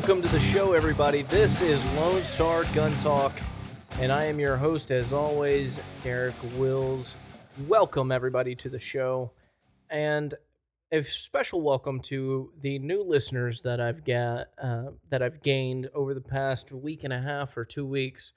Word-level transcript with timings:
Welcome 0.00 0.22
to 0.22 0.28
the 0.28 0.40
show, 0.40 0.72
everybody. 0.72 1.20
This 1.20 1.60
is 1.60 1.84
Lone 1.92 2.22
Star 2.22 2.64
Gun 2.72 2.96
Talk, 2.96 3.34
and 3.98 4.10
I 4.10 4.24
am 4.24 4.40
your 4.40 4.56
host, 4.56 4.90
as 4.90 5.12
always, 5.12 5.78
Eric 6.06 6.34
Wills. 6.56 7.14
Welcome, 7.68 8.10
everybody, 8.10 8.54
to 8.56 8.70
the 8.70 8.80
show, 8.80 9.32
and 9.90 10.34
a 10.90 11.02
special 11.02 11.60
welcome 11.60 12.00
to 12.00 12.50
the 12.62 12.78
new 12.78 13.02
listeners 13.02 13.60
that 13.60 13.78
I've 13.78 14.02
got 14.02 14.46
uh, 14.60 14.92
that 15.10 15.22
I've 15.22 15.42
gained 15.42 15.90
over 15.94 16.14
the 16.14 16.22
past 16.22 16.72
week 16.72 17.04
and 17.04 17.12
a 17.12 17.20
half 17.20 17.54
or 17.54 17.66
two 17.66 17.84
weeks. 17.84 18.32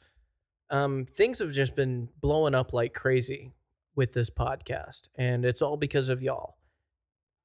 Um, 0.69 1.07
things 1.15 1.39
have 1.39 1.53
just 1.53 1.77
been 1.77 2.09
blowing 2.19 2.55
up 2.55 2.73
like 2.73 2.93
crazy 2.93 3.53
with 3.95 4.11
this 4.11 4.29
podcast, 4.29 5.03
and 5.15 5.45
it's 5.45 5.61
all 5.61 5.77
because 5.77 6.09
of 6.09 6.21
y'all. 6.21 6.57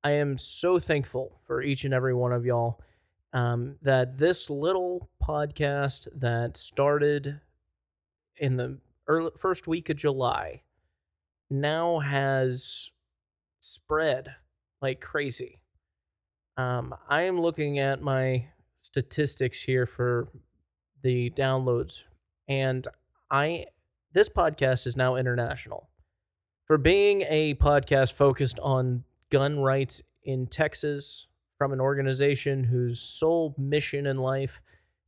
I 0.02 0.10
am 0.10 0.38
so 0.38 0.80
thankful 0.80 1.40
for 1.46 1.62
each 1.62 1.84
and 1.84 1.94
every 1.94 2.14
one 2.14 2.32
of 2.32 2.44
y'all 2.44 2.80
um, 3.32 3.76
that 3.82 4.18
this 4.18 4.48
little 4.50 5.10
podcast 5.22 6.08
that 6.14 6.56
started 6.56 7.40
in 8.36 8.56
the 8.56 8.78
early, 9.06 9.30
first 9.38 9.66
week 9.66 9.90
of 9.90 9.96
July 9.96 10.62
now 11.50 11.98
has 11.98 12.90
spread 13.60 14.34
like 14.80 15.00
crazy. 15.00 15.60
Um, 16.56 16.94
I 17.08 17.22
am 17.22 17.40
looking 17.40 17.78
at 17.78 18.02
my 18.02 18.46
statistics 18.82 19.62
here 19.62 19.86
for 19.86 20.28
the 21.02 21.30
downloads, 21.30 22.02
and 22.48 22.86
I 23.30 23.66
this 24.12 24.28
podcast 24.28 24.86
is 24.86 24.96
now 24.96 25.16
international. 25.16 25.88
For 26.66 26.78
being 26.78 27.22
a 27.28 27.54
podcast 27.54 28.14
focused 28.14 28.58
on 28.58 29.04
gun 29.30 29.60
rights 29.60 30.02
in 30.22 30.46
Texas, 30.46 31.26
from 31.58 31.72
an 31.72 31.80
organization 31.80 32.64
whose 32.64 33.00
sole 33.00 33.54
mission 33.58 34.06
in 34.06 34.16
life 34.16 34.60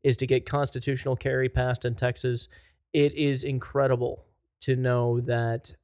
is 0.02 0.16
to 0.16 0.26
get 0.26 0.44
constitutional 0.44 1.14
carry 1.14 1.48
passed 1.48 1.84
in 1.84 1.94
Texas, 1.94 2.48
it 2.92 3.14
is 3.14 3.44
incredible 3.44 4.24
to 4.60 4.74
know 4.74 5.20
that 5.20 5.74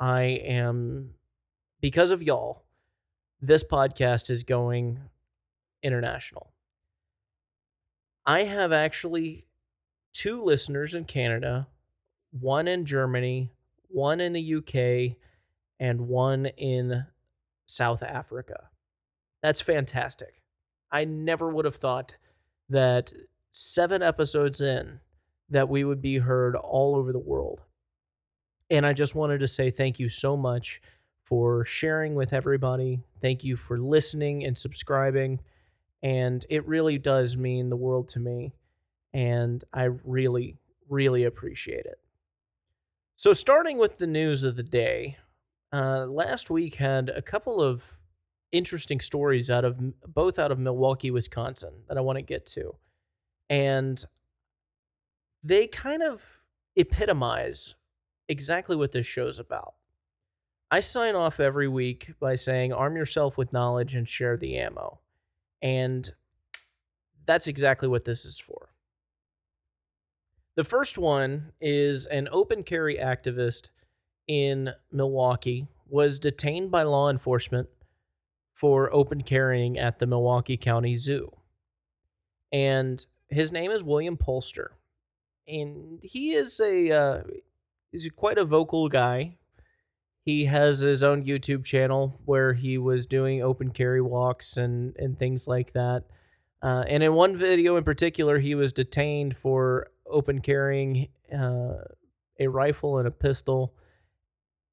I 0.00 0.22
am, 0.22 1.10
because 1.80 2.10
of 2.10 2.22
y'all, 2.22 2.64
this 3.42 3.62
podcast 3.62 4.30
is 4.30 4.42
going 4.42 5.00
international. 5.82 6.50
I 8.24 8.44
have 8.44 8.72
actually 8.72 9.46
two 10.12 10.42
listeners 10.42 10.94
in 10.94 11.04
Canada, 11.04 11.68
one 12.30 12.66
in 12.66 12.86
Germany, 12.86 13.52
one 13.88 14.20
in 14.20 14.32
the 14.32 14.54
UK, 14.54 15.16
and 15.78 16.08
one 16.08 16.46
in 16.46 17.04
South 17.66 18.02
Africa. 18.02 18.70
That's 19.46 19.60
fantastic. 19.60 20.42
I 20.90 21.04
never 21.04 21.48
would 21.48 21.66
have 21.66 21.76
thought 21.76 22.16
that 22.68 23.12
seven 23.52 24.02
episodes 24.02 24.60
in 24.60 24.98
that 25.50 25.68
we 25.68 25.84
would 25.84 26.02
be 26.02 26.18
heard 26.18 26.56
all 26.56 26.96
over 26.96 27.12
the 27.12 27.20
world. 27.20 27.60
And 28.70 28.84
I 28.84 28.92
just 28.92 29.14
wanted 29.14 29.38
to 29.38 29.46
say 29.46 29.70
thank 29.70 30.00
you 30.00 30.08
so 30.08 30.36
much 30.36 30.82
for 31.22 31.64
sharing 31.64 32.16
with 32.16 32.32
everybody. 32.32 33.04
Thank 33.22 33.44
you 33.44 33.56
for 33.56 33.78
listening 33.78 34.44
and 34.44 34.58
subscribing. 34.58 35.38
And 36.02 36.44
it 36.50 36.66
really 36.66 36.98
does 36.98 37.36
mean 37.36 37.70
the 37.70 37.76
world 37.76 38.08
to 38.08 38.18
me. 38.18 38.52
And 39.14 39.62
I 39.72 39.90
really, 40.02 40.56
really 40.88 41.22
appreciate 41.22 41.86
it. 41.86 42.00
So, 43.14 43.32
starting 43.32 43.78
with 43.78 43.98
the 43.98 44.08
news 44.08 44.42
of 44.42 44.56
the 44.56 44.64
day, 44.64 45.18
uh, 45.72 46.06
last 46.06 46.50
week 46.50 46.74
had 46.74 47.10
a 47.10 47.22
couple 47.22 47.62
of 47.62 48.00
interesting 48.56 49.00
stories 49.00 49.50
out 49.50 49.64
of 49.64 49.76
both 50.06 50.38
out 50.38 50.52
of 50.52 50.58
Milwaukee, 50.58 51.10
Wisconsin 51.10 51.72
that 51.88 51.98
I 51.98 52.00
want 52.00 52.16
to 52.16 52.22
get 52.22 52.46
to. 52.46 52.74
And 53.48 54.04
they 55.42 55.66
kind 55.66 56.02
of 56.02 56.22
epitomize 56.76 57.74
exactly 58.28 58.76
what 58.76 58.92
this 58.92 59.06
show's 59.06 59.38
about. 59.38 59.74
I 60.70 60.80
sign 60.80 61.14
off 61.14 61.38
every 61.38 61.68
week 61.68 62.14
by 62.18 62.34
saying, 62.34 62.72
arm 62.72 62.96
yourself 62.96 63.38
with 63.38 63.52
knowledge 63.52 63.94
and 63.94 64.06
share 64.06 64.36
the 64.36 64.56
ammo. 64.58 64.98
And 65.62 66.12
that's 67.24 67.46
exactly 67.46 67.88
what 67.88 68.04
this 68.04 68.24
is 68.24 68.38
for. 68.38 68.70
The 70.56 70.64
first 70.64 70.98
one 70.98 71.52
is 71.60 72.06
an 72.06 72.28
open 72.32 72.62
carry 72.62 72.96
activist 72.96 73.70
in 74.26 74.72
Milwaukee 74.90 75.68
was 75.88 76.18
detained 76.18 76.70
by 76.70 76.82
law 76.82 77.10
enforcement 77.10 77.68
for 78.56 78.92
open 78.92 79.22
carrying 79.22 79.78
at 79.78 79.98
the 79.98 80.06
Milwaukee 80.06 80.56
County 80.56 80.94
Zoo. 80.94 81.30
And 82.50 83.04
his 83.28 83.52
name 83.52 83.70
is 83.70 83.82
William 83.82 84.16
Polster. 84.16 84.68
And 85.46 86.00
he 86.02 86.32
is 86.32 86.58
a 86.58 86.90
uh, 86.90 87.22
he's 87.92 88.08
quite 88.16 88.38
a 88.38 88.46
vocal 88.46 88.88
guy. 88.88 89.36
He 90.24 90.46
has 90.46 90.78
his 90.80 91.02
own 91.02 91.24
YouTube 91.24 91.64
channel 91.64 92.18
where 92.24 92.54
he 92.54 92.78
was 92.78 93.06
doing 93.06 93.42
open 93.42 93.70
carry 93.70 94.00
walks 94.00 94.56
and, 94.56 94.96
and 94.96 95.18
things 95.18 95.46
like 95.46 95.74
that. 95.74 96.04
Uh, 96.62 96.82
and 96.88 97.02
in 97.02 97.12
one 97.12 97.36
video 97.36 97.76
in 97.76 97.84
particular, 97.84 98.38
he 98.38 98.54
was 98.54 98.72
detained 98.72 99.36
for 99.36 99.88
open 100.06 100.40
carrying 100.40 101.08
uh, 101.32 101.74
a 102.40 102.46
rifle 102.46 102.98
and 102.98 103.06
a 103.06 103.10
pistol, 103.10 103.74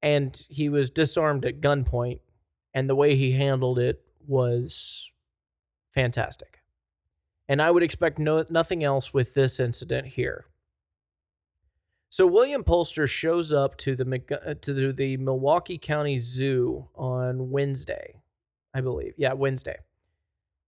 and 0.02 0.46
he 0.48 0.70
was 0.70 0.90
disarmed 0.90 1.44
at 1.44 1.60
gunpoint 1.60 2.20
and 2.74 2.88
the 2.88 2.94
way 2.94 3.14
he 3.14 3.32
handled 3.32 3.78
it 3.78 4.02
was 4.26 5.10
fantastic. 5.90 6.60
And 7.48 7.62
I 7.62 7.70
would 7.70 7.82
expect 7.82 8.18
no 8.18 8.44
nothing 8.50 8.82
else 8.82 9.14
with 9.14 9.34
this 9.34 9.60
incident 9.60 10.08
here. 10.08 10.46
So 12.10 12.26
William 12.26 12.64
Polster 12.64 13.08
shows 13.08 13.52
up 13.52 13.76
to 13.78 13.96
the 13.96 14.22
uh, 14.30 14.54
to 14.62 14.92
the, 14.92 15.16
Milwaukee 15.16 15.78
County 15.78 16.18
Zoo 16.18 16.88
on 16.94 17.50
Wednesday, 17.50 18.22
I 18.72 18.80
believe. 18.80 19.14
Yeah, 19.16 19.34
Wednesday. 19.34 19.76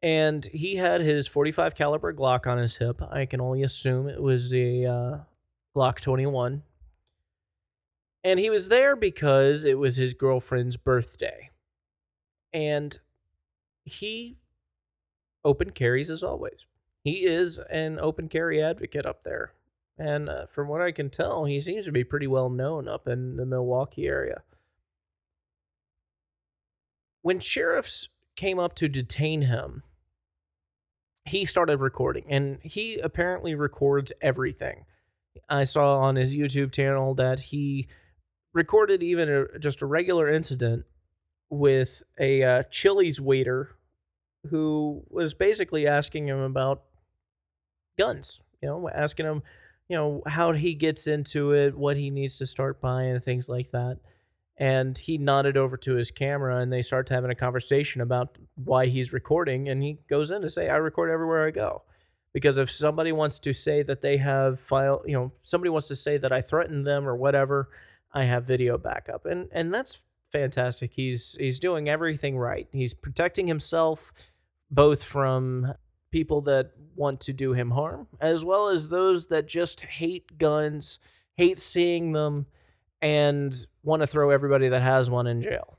And 0.03 0.45
he 0.45 0.77
had 0.77 1.01
his 1.01 1.27
45 1.27 1.75
caliber 1.75 2.13
Glock 2.13 2.47
on 2.47 2.59
his 2.59 2.77
hip. 2.77 3.01
I 3.11 3.27
can 3.27 3.41
only 3.41 3.63
assume 3.63 4.09
it 4.09 4.21
was 4.21 4.53
a 4.53 4.85
uh, 4.85 5.19
Glock 5.75 6.01
21. 6.01 6.63
And 8.23 8.39
he 8.39 8.51
was 8.51 8.69
there 8.69 8.95
because 8.95 9.65
it 9.65 9.79
was 9.79 9.97
his 9.97 10.15
girlfriend's 10.15 10.77
birthday 10.77 11.51
and 12.57 12.99
he 13.85 14.39
open 15.45 15.71
carries 15.71 16.11
as 16.11 16.23
always. 16.23 16.65
He 17.05 17.27
is 17.27 17.61
an 17.71 17.99
open 18.01 18.31
carry 18.31 18.63
advocate 18.63 19.05
up 19.05 19.25
there. 19.25 19.53
And 19.99 20.31
uh, 20.31 20.47
from 20.47 20.67
what 20.67 20.81
I 20.81 20.91
can 20.91 21.11
tell, 21.11 21.45
he 21.45 21.61
seems 21.61 21.85
to 21.85 21.93
be 21.93 22.03
pretty 22.03 22.27
well 22.27 22.49
known 22.49 22.89
up 22.89 23.07
in 23.07 23.37
the 23.37 23.45
Milwaukee 23.45 24.07
area. 24.07 24.43
When 27.21 27.41
sheriffs 27.41 28.09
came 28.37 28.59
up 28.59 28.75
to 28.77 28.89
detain 28.89 29.43
him, 29.43 29.83
he 31.27 31.45
started 31.45 31.81
recording, 31.81 32.25
and 32.29 32.59
he 32.63 32.99
apparently 32.99 33.55
records 33.55 34.13
everything. 34.23 34.87
I 35.49 35.65
saw 35.65 35.99
on 35.99 36.17
his 36.17 36.35
YouTube 36.35 36.73
channel 36.73 37.15
that 37.17 37.41
he 37.41 37.89
recorded 38.55 39.03
even 39.03 39.29
a, 39.29 39.59
just 39.59 39.83
a 39.83 39.87
regular 39.87 40.31
incident 40.31 40.87
with 41.51 42.03
a 42.19 42.43
uh, 42.43 42.63
Chili's 42.71 43.21
waiter 43.21 43.77
who 44.51 45.05
was 45.09 45.35
basically 45.35 45.87
asking 45.87 46.29
him 46.29 46.41
about 46.41 46.83
guns. 47.99 48.41
You 48.63 48.69
know, 48.69 48.89
asking 48.89 49.27
him, 49.27 49.43
you 49.89 49.97
know, 49.97 50.23
how 50.27 50.53
he 50.53 50.75
gets 50.75 51.07
into 51.07 51.53
it, 51.53 51.77
what 51.77 51.97
he 51.97 52.11
needs 52.11 52.39
to 52.39 52.47
start 52.47 52.81
buying, 52.81 53.21
things 53.21 53.49
like 53.49 53.71
that. 53.73 53.99
And 54.57 54.97
he 54.97 55.19
nodded 55.19 55.57
over 55.57 55.77
to 55.77 55.97
his 55.97 56.11
camera, 56.11 56.61
and 56.61 56.73
they 56.73 56.81
start 56.81 57.11
having 57.11 57.31
a 57.31 57.35
conversation 57.35 58.01
about 58.01 58.39
why 58.55 58.87
he's 58.87 59.13
recording. 59.13 59.69
And 59.69 59.83
he 59.83 59.99
goes 60.09 60.31
in 60.31 60.41
to 60.43 60.49
say, 60.49 60.71
"I 60.71 60.77
record 60.77 61.11
everywhere 61.11 61.47
I 61.47 61.51
go." 61.51 61.83
Because 62.33 62.57
if 62.57 62.71
somebody 62.71 63.13
wants 63.13 63.39
to 63.41 63.53
say 63.53 63.83
that 63.83 64.01
they 64.01 64.17
have 64.17 64.61
file, 64.61 65.03
you 65.07 65.13
know, 65.13 65.33
somebody 65.43 65.71
wants 65.71 65.89
to 65.89 65.97
say 65.97 66.17
that 66.19 66.33
I 66.33 66.41
threatened 66.41 66.87
them 66.87 67.07
or 67.07 67.17
whatever, 67.17 67.69
I 68.13 68.25
have 68.25 68.45
video 68.45 68.79
backup, 68.79 69.27
and 69.27 69.49
and 69.53 69.73
that's 69.73 69.99
fantastic. 70.33 70.93
He's 70.93 71.37
he's 71.39 71.59
doing 71.59 71.89
everything 71.89 72.37
right. 72.39 72.69
He's 72.73 72.95
protecting 72.95 73.47
himself 73.47 74.13
both 74.71 75.03
from 75.03 75.75
people 76.11 76.41
that 76.43 76.73
want 76.95 77.21
to 77.21 77.33
do 77.33 77.53
him 77.53 77.71
harm 77.71 78.07
as 78.21 78.45
well 78.45 78.69
as 78.69 78.89
those 78.89 79.27
that 79.27 79.47
just 79.47 79.81
hate 79.83 80.39
guns, 80.39 80.99
hate 81.37 81.59
seeing 81.59 82.13
them 82.13 82.47
and 83.03 83.67
want 83.83 84.01
to 84.01 84.07
throw 84.07 84.31
everybody 84.31 84.69
that 84.69 84.83
has 84.83 85.11
one 85.11 85.27
in 85.27 85.41
jail. 85.41 85.79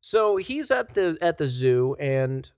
So 0.00 0.36
he's 0.36 0.70
at 0.70 0.94
the 0.94 1.16
at 1.20 1.38
the 1.38 1.46
zoo 1.46 1.96
and 1.98 2.50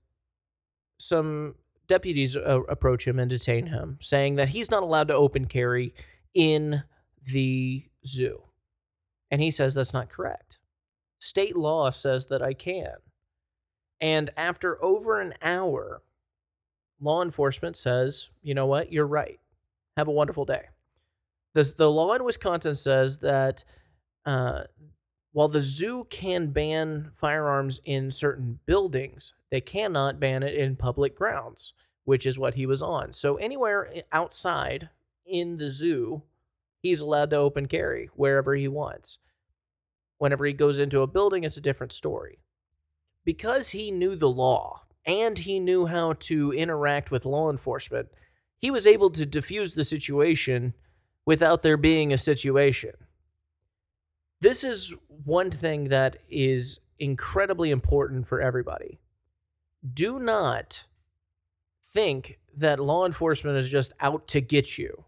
some 0.99 1.55
deputies 1.87 2.35
uh, 2.35 2.61
approach 2.67 3.07
him 3.07 3.19
and 3.19 3.29
detain 3.29 3.67
him 3.67 3.97
saying 4.01 4.35
that 4.35 4.49
he's 4.49 4.69
not 4.69 4.83
allowed 4.83 5.07
to 5.07 5.15
open 5.15 5.45
carry 5.45 5.93
in 6.33 6.83
the 7.25 7.85
zoo. 8.05 8.41
And 9.29 9.41
he 9.41 9.51
says 9.51 9.73
that's 9.73 9.93
not 9.93 10.09
correct. 10.09 10.59
State 11.19 11.55
law 11.55 11.89
says 11.89 12.27
that 12.27 12.41
I 12.41 12.53
can. 12.53 12.93
And 13.99 14.29
after 14.37 14.83
over 14.83 15.19
an 15.19 15.33
hour 15.41 16.01
law 16.99 17.21
enforcement 17.21 17.75
says, 17.75 18.29
you 18.41 18.53
know 18.53 18.65
what, 18.65 18.91
you're 18.91 19.07
right. 19.07 19.39
Have 19.97 20.07
a 20.07 20.11
wonderful 20.11 20.45
day. 20.45 20.65
The, 21.53 21.63
the 21.63 21.89
law 21.89 22.13
in 22.13 22.23
Wisconsin 22.23 22.75
says 22.75 23.19
that 23.19 23.63
uh, 24.25 24.63
while 25.31 25.47
the 25.47 25.61
zoo 25.61 26.05
can 26.09 26.47
ban 26.47 27.11
firearms 27.15 27.79
in 27.85 28.11
certain 28.11 28.59
buildings, 28.65 29.33
they 29.49 29.61
cannot 29.61 30.19
ban 30.19 30.43
it 30.43 30.55
in 30.55 30.75
public 30.75 31.15
grounds, 31.15 31.73
which 32.05 32.25
is 32.25 32.37
what 32.37 32.55
he 32.55 32.65
was 32.65 32.81
on. 32.81 33.13
So 33.13 33.35
anywhere 33.35 33.91
outside 34.11 34.89
in 35.25 35.57
the 35.57 35.69
zoo, 35.69 36.23
he's 36.87 37.01
allowed 37.01 37.29
to 37.29 37.37
open 37.37 37.67
carry 37.67 38.09
wherever 38.15 38.55
he 38.55 38.67
wants. 38.67 39.19
Whenever 40.17 40.45
he 40.45 40.53
goes 40.53 40.79
into 40.79 41.01
a 41.01 41.07
building, 41.07 41.43
it's 41.43 41.57
a 41.57 41.61
different 41.61 41.93
story. 41.93 42.39
Because 43.23 43.69
he 43.69 43.91
knew 43.91 44.15
the 44.15 44.29
law 44.29 44.83
and 45.05 45.37
he 45.37 45.59
knew 45.59 45.85
how 45.85 46.13
to 46.13 46.51
interact 46.53 47.11
with 47.11 47.25
law 47.25 47.49
enforcement, 47.49 48.09
he 48.57 48.71
was 48.71 48.87
able 48.87 49.09
to 49.11 49.25
diffuse 49.25 49.75
the 49.75 49.83
situation 49.83 50.73
without 51.25 51.61
there 51.61 51.77
being 51.77 52.11
a 52.11 52.17
situation. 52.17 52.93
This 54.41 54.63
is 54.63 54.93
one 55.07 55.51
thing 55.51 55.89
that 55.89 56.17
is 56.29 56.79
incredibly 56.99 57.71
important 57.71 58.27
for 58.27 58.41
everybody. 58.41 58.99
Do 59.93 60.19
not 60.19 60.85
think 61.83 62.39
that 62.55 62.79
law 62.79 63.05
enforcement 63.05 63.57
is 63.57 63.69
just 63.69 63.93
out 63.99 64.27
to 64.29 64.41
get 64.41 64.77
you. 64.77 65.05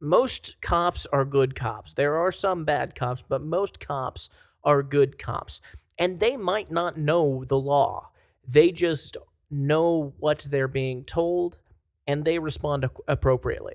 Most 0.00 0.56
cops 0.60 1.06
are 1.06 1.24
good 1.24 1.54
cops. 1.54 1.94
There 1.94 2.16
are 2.16 2.32
some 2.32 2.64
bad 2.64 2.94
cops, 2.94 3.22
but 3.28 3.42
most 3.42 3.78
cops 3.78 4.30
are 4.64 4.82
good 4.82 5.18
cops. 5.18 5.60
And 5.98 6.18
they 6.18 6.36
might 6.36 6.70
not 6.70 6.96
know 6.96 7.44
the 7.44 7.58
law. 7.58 8.10
They 8.46 8.72
just 8.72 9.16
know 9.50 10.14
what 10.18 10.46
they're 10.48 10.68
being 10.68 11.04
told 11.04 11.58
and 12.06 12.24
they 12.24 12.38
respond 12.38 12.88
appropriately. 13.06 13.74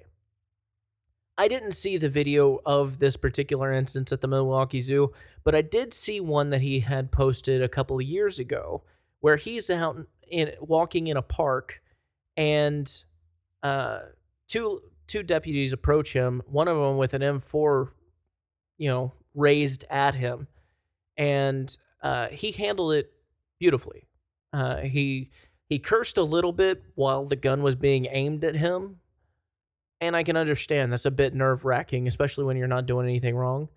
I 1.37 1.47
didn't 1.47 1.73
see 1.73 1.97
the 1.97 2.09
video 2.09 2.59
of 2.65 2.99
this 2.99 3.17
particular 3.17 3.73
instance 3.73 4.11
at 4.11 4.21
the 4.21 4.27
Milwaukee 4.27 4.81
Zoo, 4.81 5.11
but 5.43 5.53
I 5.53 5.61
did 5.61 5.93
see 5.93 6.19
one 6.21 6.49
that 6.49 6.61
he 6.61 6.79
had 6.79 7.11
posted 7.11 7.61
a 7.61 7.69
couple 7.69 7.97
of 7.97 8.05
years 8.05 8.39
ago 8.39 8.83
where 9.19 9.35
he's 9.35 9.69
out 9.69 10.07
in 10.29 10.53
walking 10.59 11.07
in 11.07 11.17
a 11.17 11.21
park 11.21 11.81
and 12.37 13.03
uh, 13.63 13.99
two 14.47 14.79
two 15.07 15.23
deputies 15.23 15.73
approach 15.73 16.13
him, 16.13 16.41
one 16.45 16.67
of 16.67 16.77
them 16.77 16.97
with 16.97 17.13
an 17.13 17.21
M4 17.21 17.89
you 18.77 18.89
know, 18.89 19.13
raised 19.33 19.85
at 19.89 20.15
him 20.15 20.47
and 21.17 21.77
uh, 22.01 22.27
he 22.27 22.51
handled 22.51 22.93
it 22.93 23.11
beautifully. 23.59 24.07
Uh, 24.53 24.77
he 24.77 25.31
he 25.67 25.79
cursed 25.79 26.17
a 26.17 26.23
little 26.23 26.53
bit 26.53 26.83
while 26.95 27.25
the 27.25 27.35
gun 27.35 27.63
was 27.63 27.75
being 27.75 28.07
aimed 28.09 28.43
at 28.43 28.55
him, 28.55 28.97
and 29.99 30.15
I 30.15 30.23
can 30.23 30.37
understand 30.37 30.93
that's 30.93 31.05
a 31.05 31.11
bit 31.11 31.33
nerve 31.33 31.65
wracking, 31.65 32.07
especially 32.07 32.43
when 32.43 32.57
you're 32.57 32.67
not 32.67 32.85
doing 32.85 33.07
anything 33.07 33.35
wrong. 33.35 33.69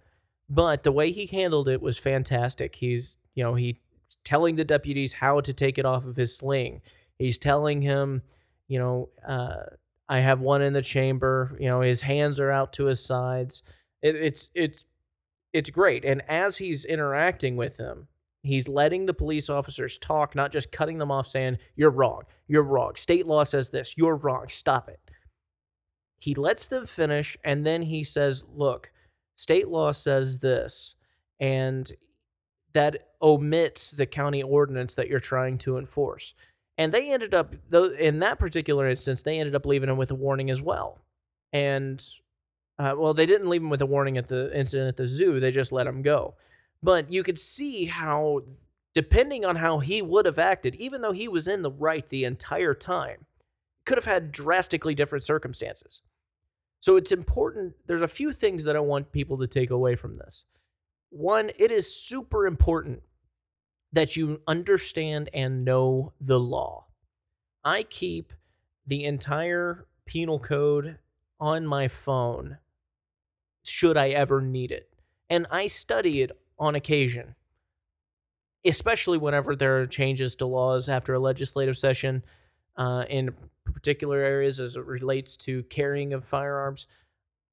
But 0.49 0.83
the 0.83 0.93
way 0.93 1.11
he 1.11 1.27
handled 1.27 1.69
it 1.69 1.81
was 1.81 1.99
fantastic. 1.99 2.77
He's, 2.77 3.17
you 3.35 3.45
know, 3.45 3.55
he 3.55 3.81
telling 4.25 4.57
the 4.57 4.65
deputies 4.65 5.15
how 5.15 5.41
to 5.41 5.53
take 5.53 5.79
it 5.79 5.85
off 5.85 6.05
of 6.05 6.17
his 6.17 6.37
sling. 6.37 6.81
He's 7.19 7.39
telling 7.39 7.83
him, 7.83 8.23
you 8.67 8.79
know, 8.79 9.09
uh, 9.27 9.75
I 10.09 10.21
have 10.21 10.41
one 10.41 10.63
in 10.63 10.73
the 10.73 10.83
chamber. 10.83 11.57
You 11.61 11.69
know, 11.69 11.81
his 11.81 12.01
hands 12.03 12.41
are 12.41 12.51
out 12.51 12.73
to 12.75 12.87
his 12.87 13.05
sides. 13.05 13.63
It, 14.03 14.17
it's 14.17 14.51
it's 14.55 14.85
it's 15.53 15.71
great. 15.71 16.05
And 16.05 16.23
as 16.29 16.59
he's 16.59 16.85
interacting 16.85 17.57
with 17.57 17.77
him, 17.77 18.09
he's 18.43 18.69
letting 18.69 19.07
the 19.07 19.15
police 19.15 19.51
officers 19.51 19.99
talk, 19.99 20.35
not 20.35 20.53
just 20.53 20.73
cutting 20.73 20.99
them 20.99 21.11
off, 21.11 21.27
saying, 21.27 21.59
"You're 21.77 21.91
wrong. 21.91 22.23
You're 22.47 22.63
wrong. 22.63 22.95
State 22.97 23.27
law 23.27 23.45
says 23.45 23.71
this. 23.71 23.95
You're 23.97 24.17
wrong. 24.17 24.49
Stop 24.49 24.89
it." 24.89 25.01
He 26.19 26.35
lets 26.35 26.67
them 26.67 26.87
finish 26.87 27.37
and 27.45 27.65
then 27.65 27.83
he 27.83 28.03
says, 28.03 28.45
Look, 28.53 28.91
state 29.37 29.69
law 29.69 29.93
says 29.93 30.41
this, 30.41 30.95
and 31.39 31.91
that 32.73 33.09
omits 33.23 33.93
the 33.93 34.07
county 34.07 34.43
ordinance 34.43 34.95
that 34.97 35.09
you're 35.09 35.21
trying 35.21 35.59
to 35.59 35.79
enforce. 35.79 36.35
And 36.79 36.95
they 36.95 37.13
ended 37.13 37.35
up, 37.35 37.57
though, 37.69 37.87
in 37.87 38.21
that 38.21 38.39
particular 38.39 38.89
instance, 38.89 39.23
they 39.23 39.41
ended 39.41 39.57
up 39.57 39.67
leaving 39.67 39.91
him 39.91 39.97
with 39.97 40.13
a 40.13 40.15
warning 40.15 40.49
as 40.49 40.63
well. 40.63 41.01
And, 41.53 42.03
uh, 42.79 42.95
well, 42.97 43.13
they 43.13 43.27
didn't 43.27 43.49
leave 43.49 43.63
him 43.63 43.71
with 43.71 43.83
a 43.83 43.87
warning 43.87 44.17
at 44.17 44.29
the 44.29 44.57
incident 44.57 44.89
at 44.89 44.97
the 44.97 45.07
zoo, 45.07 45.41
they 45.41 45.51
just 45.51 45.73
let 45.73 45.89
him 45.89 46.03
go. 46.03 46.35
But 46.81 47.13
you 47.13 47.25
could 47.25 47.39
see 47.39 47.87
how, 47.87 48.43
depending 48.95 49.45
on 49.45 49.57
how 49.57 49.81
he 49.81 50.01
would 50.01 50.25
have 50.25 50.39
acted, 50.39 50.77
even 50.77 51.03
though 51.03 51.13
he 51.13 51.27
was 51.27 51.49
in 51.49 51.63
the 51.63 51.71
right 51.71 52.09
the 52.09 52.25
entire 52.25 52.75
time, 52.75 53.27
could 53.85 53.99
have 53.99 54.05
had 54.05 54.31
drastically 54.31 54.95
different 54.95 55.25
circumstances. 55.25 56.03
So 56.81 56.97
it's 56.97 57.11
important. 57.11 57.75
There's 57.87 58.03
a 58.03 58.09
few 58.09 58.33
things 58.33 58.63
that 58.65 58.77
I 58.77 58.81
want 58.81 59.11
people 59.11 59.39
to 59.39 59.49
take 59.49 59.71
away 59.71 59.97
from 59.97 60.19
this. 60.19 60.45
One, 61.11 61.51
it 61.59 61.73
is 61.73 61.93
super 61.93 62.47
important 62.47 63.03
that 63.93 64.17
you 64.17 64.41
understand 64.47 65.31
and 65.33 65.65
know 65.65 66.13
the 66.21 66.39
law. 66.39 66.87
I 67.65 67.83
keep 67.83 68.33
the 68.87 69.05
entire 69.05 69.87
penal 70.07 70.39
code 70.39 70.99
on 71.41 71.67
my 71.67 71.89
phone 71.89 72.59
should 73.65 73.97
I 73.97 74.09
ever 74.11 74.41
need 74.41 74.73
it. 74.73 74.89
And 75.31 75.47
I 75.51 75.67
study 75.67 76.23
it 76.23 76.33
on 76.59 76.75
occasion, 76.75 77.35
especially 78.65 79.19
whenever 79.19 79.55
there 79.55 79.81
are 79.81 79.87
changes 79.87 80.35
to 80.37 80.47
laws 80.47 80.89
after 80.89 81.15
a 81.15 81.21
legislative 81.21 81.77
session 81.77 82.25
uh, 82.77 83.05
in 83.09 83.35
particular 83.65 84.19
areas 84.19 84.59
as 84.59 84.77
it 84.77 84.85
relates 84.85 85.37
to 85.37 85.63
carrying 85.65 86.13
of 86.13 86.25
firearms, 86.25 86.87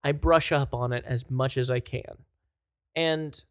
I 0.04 0.14
brush 0.14 0.52
up 0.52 0.74
on 0.74 0.94
it 0.94 1.04
as 1.06 1.30
much 1.30 1.58
as 1.58 1.70
I 1.70 1.80
can. 1.80 2.24
And 2.96 3.44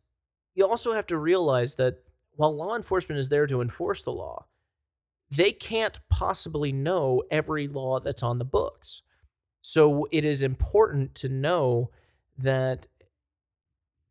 you 0.54 0.66
also 0.66 0.92
have 0.92 1.06
to 1.08 1.18
realize 1.18 1.74
that 1.74 1.98
while 2.36 2.54
law 2.54 2.74
enforcement 2.76 3.18
is 3.18 3.28
there 3.28 3.46
to 3.46 3.60
enforce 3.60 4.02
the 4.02 4.12
law, 4.12 4.46
they 5.30 5.52
can't 5.52 6.00
possibly 6.10 6.72
know 6.72 7.22
every 7.30 7.66
law 7.68 8.00
that's 8.00 8.22
on 8.22 8.38
the 8.38 8.44
books. 8.44 9.02
So 9.60 10.06
it 10.12 10.24
is 10.24 10.42
important 10.42 11.14
to 11.16 11.28
know 11.28 11.90
that 12.38 12.86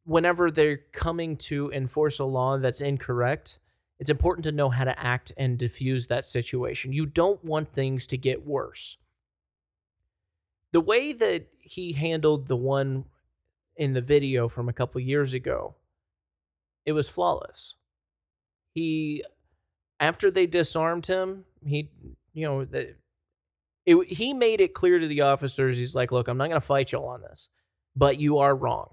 whenever 0.05 0.49
they're 0.49 0.81
coming 0.91 1.37
to 1.37 1.71
enforce 1.71 2.19
a 2.19 2.25
law 2.25 2.57
that's 2.57 2.81
incorrect, 2.81 3.59
it's 3.99 4.09
important 4.09 4.43
to 4.45 4.51
know 4.51 4.69
how 4.69 4.83
to 4.83 4.99
act 4.99 5.31
and 5.37 5.57
diffuse 5.57 6.07
that 6.07 6.25
situation. 6.25 6.91
You 6.91 7.05
don't 7.05 7.43
want 7.43 7.73
things 7.73 8.07
to 8.07 8.17
get 8.17 8.45
worse. 8.45 8.97
The 10.71 10.81
way 10.81 11.13
that 11.13 11.47
he 11.59 11.93
handled 11.93 12.47
the 12.47 12.55
one 12.55 13.05
in 13.77 13.93
the 13.93 14.01
video 14.01 14.49
from 14.49 14.67
a 14.67 14.73
couple 14.73 14.99
years 14.99 15.33
ago, 15.33 15.75
it 16.85 16.93
was 16.93 17.07
flawless. 17.07 17.75
He, 18.73 19.23
after 19.99 20.31
they 20.31 20.45
disarmed 20.45 21.07
him, 21.07 21.45
he, 21.65 21.89
you 22.33 22.47
know, 22.47 22.65
the, 22.65 22.95
it, 23.85 24.11
he 24.11 24.33
made 24.33 24.61
it 24.61 24.73
clear 24.73 24.99
to 24.99 25.07
the 25.07 25.21
officers, 25.21 25.77
he's 25.77 25.95
like, 25.95 26.11
look, 26.11 26.27
I'm 26.27 26.37
not 26.37 26.49
going 26.49 26.59
to 26.59 26.65
fight 26.65 26.91
y'all 26.91 27.07
on 27.07 27.21
this, 27.21 27.49
but 27.95 28.19
you 28.19 28.37
are 28.39 28.55
wrong. 28.55 28.89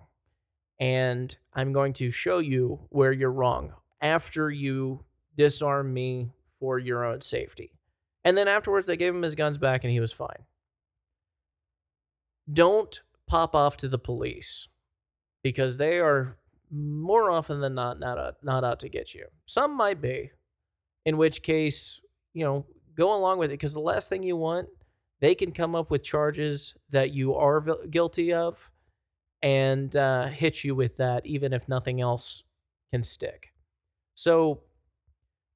And 0.79 1.37
I'm 1.53 1.73
going 1.73 1.93
to 1.95 2.11
show 2.11 2.39
you 2.39 2.81
where 2.89 3.13
you're 3.13 3.31
wrong 3.31 3.75
after 4.01 4.51
you 4.51 5.05
disarm 5.37 5.93
me 5.93 6.33
for 6.59 6.79
your 6.79 7.05
own 7.05 7.21
safety. 7.21 7.73
And 8.25 8.37
then 8.37 8.49
afterwards, 8.49 8.87
they 8.87 8.97
gave 8.97 9.15
him 9.15 9.23
his 9.23 9.35
guns 9.35 9.59
back 9.59 9.85
and 9.85 9.93
he 9.93 10.01
was 10.01 10.13
fine. 10.13 10.45
Don't 12.51 13.03
pop 13.27 13.55
off 13.55 13.77
to 13.79 13.89
the 13.89 13.99
police 13.99 14.69
because 15.43 15.77
they 15.77 15.99
are 15.99 16.37
more 16.71 17.31
often 17.31 17.61
than 17.61 17.75
not 17.75 17.99
not, 17.99 18.19
out, 18.19 18.37
not 18.43 18.65
out 18.65 18.81
to 18.81 18.89
get 18.89 19.15
you. 19.15 19.27
Some 19.47 19.77
might 19.77 20.00
be, 20.00 20.31
in 21.05 21.17
which 21.17 21.43
case, 21.43 22.00
you 22.33 22.45
know, 22.45 22.67
go 22.97 23.15
along 23.15 23.39
with 23.39 23.50
it 23.50 23.55
because 23.55 23.73
the 23.73 23.81
last 23.81 24.09
thing 24.09 24.23
you 24.23 24.37
want, 24.37 24.69
they 25.21 25.35
can 25.35 25.53
come 25.53 25.75
up 25.75 25.91
with 25.91 26.03
charges 26.03 26.75
that 26.91 27.12
you 27.12 27.35
are 27.35 27.61
guilty 27.91 28.33
of 28.33 28.71
and 29.43 29.95
uh, 29.97 30.27
hit 30.27 30.65
you 30.65 30.75
with 30.75 30.97
that, 30.99 31.27
even 31.27 31.53
if 31.53 31.69
nothing 31.69 32.00
else 32.00 32.43
can 32.93 33.03
stick. 33.03 33.53
So 34.15 34.61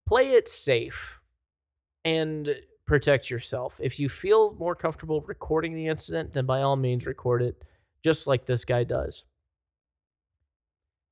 play 0.08 0.32
it 0.32 0.48
safe 0.48 1.20
and 2.04 2.56
protect 2.86 3.30
yourself. 3.30 3.78
If 3.82 3.98
you 3.98 4.08
feel 4.08 4.54
more 4.54 4.74
comfortable 4.74 5.22
recording 5.22 5.74
the 5.74 5.86
incident, 5.86 6.32
then 6.32 6.46
by 6.46 6.62
all 6.62 6.76
means 6.76 7.06
record 7.06 7.42
it, 7.42 7.62
just 8.02 8.26
like 8.26 8.46
this 8.46 8.64
guy 8.64 8.84
does. 8.84 9.24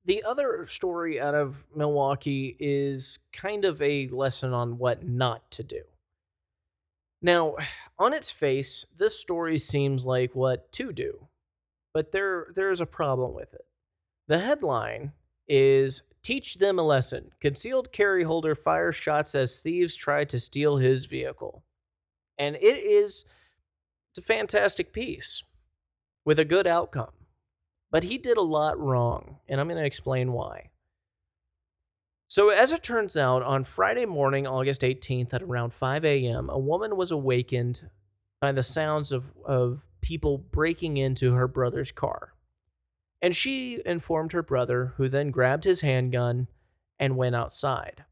The 0.05 0.23
other 0.23 0.65
story 0.65 1.19
out 1.19 1.35
of 1.35 1.65
Milwaukee 1.75 2.55
is 2.59 3.19
kind 3.31 3.63
of 3.65 3.81
a 3.81 4.07
lesson 4.09 4.53
on 4.53 4.77
what 4.77 5.07
not 5.07 5.49
to 5.51 5.63
do. 5.63 5.83
Now, 7.21 7.55
on 7.99 8.13
its 8.13 8.31
face, 8.31 8.85
this 8.97 9.19
story 9.19 9.57
seems 9.57 10.05
like 10.05 10.35
what 10.35 10.71
to 10.73 10.91
do, 10.91 11.27
but 11.93 12.11
there 12.11 12.47
there 12.55 12.71
is 12.71 12.81
a 12.81 12.85
problem 12.85 13.33
with 13.33 13.53
it. 13.53 13.65
The 14.27 14.39
headline 14.39 15.13
is 15.47 16.01
Teach 16.23 16.55
them 16.55 16.79
a 16.79 16.83
lesson. 16.83 17.31
Concealed 17.41 17.91
carry 17.91 18.23
holder 18.23 18.55
fires 18.55 18.95
shots 18.95 19.35
as 19.35 19.59
thieves 19.59 19.93
try 19.93 20.23
to 20.23 20.39
steal 20.39 20.77
his 20.77 21.05
vehicle. 21.05 21.63
And 22.37 22.55
it 22.55 22.77
is 22.77 23.25
it's 24.09 24.19
a 24.19 24.21
fantastic 24.21 24.93
piece 24.93 25.43
with 26.23 26.39
a 26.39 26.45
good 26.45 26.65
outcome. 26.65 27.11
But 27.93 28.05
he 28.05 28.17
did 28.17 28.37
a 28.37 28.41
lot 28.41 28.79
wrong, 28.79 29.37
and 29.47 29.61
I'm 29.61 29.67
going 29.67 29.79
to 29.79 29.85
explain 29.85 30.33
why. 30.33 30.71
So, 32.27 32.49
as 32.49 32.71
it 32.71 32.81
turns 32.81 33.15
out, 33.15 33.43
on 33.43 33.63
Friday 33.63 34.07
morning, 34.07 34.47
August 34.47 34.81
18th 34.81 35.31
at 35.31 35.43
around 35.43 35.75
5 35.75 36.03
a.m., 36.03 36.49
a 36.49 36.57
woman 36.57 36.97
was 36.97 37.11
awakened 37.11 37.87
by 38.41 38.51
the 38.51 38.63
sounds 38.63 39.11
of, 39.11 39.31
of 39.45 39.85
people 40.01 40.39
breaking 40.39 40.97
into 40.97 41.33
her 41.33 41.47
brother's 41.47 41.91
car. 41.91 42.33
And 43.21 43.35
she 43.35 43.79
informed 43.85 44.31
her 44.31 44.41
brother, 44.41 44.95
who 44.97 45.07
then 45.07 45.29
grabbed 45.29 45.63
his 45.63 45.81
handgun 45.81 46.47
and 46.97 47.15
went 47.15 47.35
outside. 47.35 48.05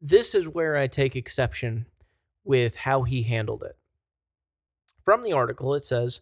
This 0.00 0.34
is 0.34 0.48
where 0.48 0.76
I 0.76 0.88
take 0.88 1.14
exception 1.14 1.86
with 2.42 2.78
how 2.78 3.04
he 3.04 3.22
handled 3.22 3.62
it. 3.62 3.78
From 5.04 5.22
the 5.22 5.32
article, 5.32 5.72
it 5.74 5.84
says 5.84 6.20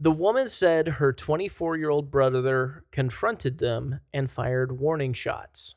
the 0.00 0.10
woman 0.10 0.48
said 0.48 0.88
her 0.88 1.12
24 1.12 1.76
year 1.76 1.90
old 1.90 2.10
brother 2.10 2.84
confronted 2.90 3.58
them 3.58 4.00
and 4.14 4.30
fired 4.30 4.80
warning 4.80 5.12
shots. 5.12 5.74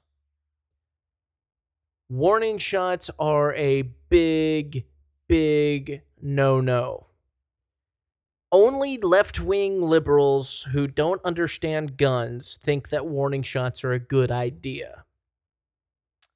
Warning 2.09 2.57
shots 2.57 3.11
are 3.19 3.53
a 3.55 3.81
big, 4.09 4.85
big 5.27 6.03
no 6.21 6.61
no. 6.61 7.07
Only 8.49 8.97
left 8.97 9.39
wing 9.39 9.81
liberals 9.81 10.67
who 10.71 10.87
don't 10.87 11.23
understand 11.25 11.97
guns 11.97 12.59
think 12.63 12.89
that 12.89 13.07
warning 13.07 13.43
shots 13.43 13.83
are 13.83 13.91
a 13.91 13.99
good 13.99 14.31
idea. 14.31 15.03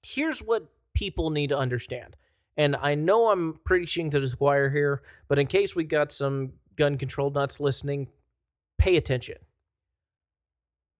Here's 0.01 0.39
what 0.39 0.67
people 0.93 1.29
need 1.29 1.49
to 1.49 1.57
understand. 1.57 2.15
And 2.57 2.75
I 2.75 2.95
know 2.95 3.29
I'm 3.29 3.59
preaching 3.63 4.09
to 4.09 4.19
the 4.19 4.35
choir 4.35 4.71
here, 4.71 5.03
but 5.27 5.37
in 5.37 5.45
case 5.45 5.75
we 5.75 5.83
got 5.83 6.11
some 6.11 6.53
gun 6.77 6.97
control 6.97 7.29
nuts 7.29 7.59
listening, 7.59 8.07
pay 8.77 8.95
attention. 8.95 9.37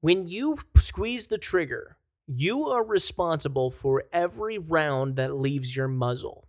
When 0.02 0.28
you 0.28 0.58
squeeze 0.78 1.28
the 1.28 1.38
trigger, 1.38 1.98
you 2.28 2.64
are 2.66 2.84
responsible 2.84 3.72
for 3.72 4.04
every 4.12 4.58
round 4.58 5.16
that 5.16 5.38
leaves 5.38 5.76
your 5.76 5.88
muzzle. 5.88 6.48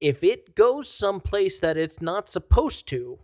If 0.00 0.22
it 0.22 0.54
goes 0.54 0.88
someplace 0.88 1.60
that 1.60 1.76
it's 1.76 2.00
not 2.00 2.28
supposed 2.28 2.86
to, 2.88 3.18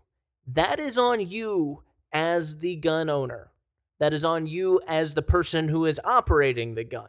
that 0.47 0.79
is 0.79 0.99
on 0.99 1.27
you 1.27 1.83
as 2.13 2.59
the 2.59 2.77
gun 2.77 3.09
owner. 3.09 3.53
That 3.99 4.13
is 4.13 4.25
on 4.25 4.47
you 4.47 4.81
as 4.87 5.15
the 5.15 5.23
person 5.23 5.69
who 5.69 5.87
is 5.87 6.01
operating 6.05 6.75
the 6.75 6.85
gun. 6.85 7.09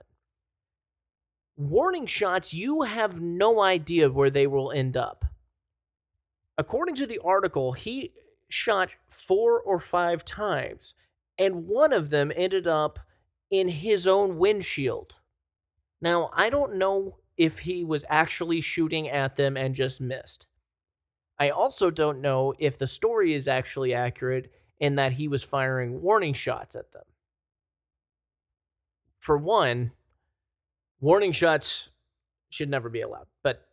Warning 1.57 2.05
shots, 2.05 2.53
you 2.53 2.83
have 2.83 3.19
no 3.19 3.61
idea 3.61 4.09
where 4.09 4.29
they 4.29 4.47
will 4.47 4.71
end 4.71 4.95
up. 4.95 5.25
According 6.57 6.95
to 6.95 7.05
the 7.05 7.19
article, 7.23 7.73
he 7.73 8.13
shot 8.49 8.89
four 9.09 9.59
or 9.59 9.79
five 9.79 10.25
times, 10.25 10.95
and 11.37 11.67
one 11.67 11.93
of 11.93 12.09
them 12.09 12.31
ended 12.35 12.65
up 12.65 12.99
in 13.51 13.67
his 13.69 14.07
own 14.07 14.37
windshield. 14.37 15.19
Now, 16.01 16.29
I 16.33 16.49
don't 16.49 16.75
know 16.75 17.17
if 17.37 17.59
he 17.59 17.83
was 17.83 18.03
actually 18.09 18.61
shooting 18.61 19.07
at 19.07 19.35
them 19.35 19.55
and 19.55 19.75
just 19.75 20.01
missed. 20.01 20.47
I 21.39 21.49
also 21.49 21.91
don't 21.91 22.21
know 22.21 22.53
if 22.57 22.77
the 22.77 22.87
story 22.87 23.33
is 23.33 23.47
actually 23.47 23.93
accurate 23.93 24.51
in 24.79 24.95
that 24.95 25.13
he 25.13 25.27
was 25.27 25.43
firing 25.43 26.01
warning 26.01 26.33
shots 26.33 26.75
at 26.75 26.91
them. 26.91 27.03
For 29.19 29.37
one, 29.37 29.91
warning 30.99 31.31
shots 31.31 31.89
should 32.49 32.69
never 32.69 32.89
be 32.89 33.01
allowed, 33.01 33.27
but 33.43 33.66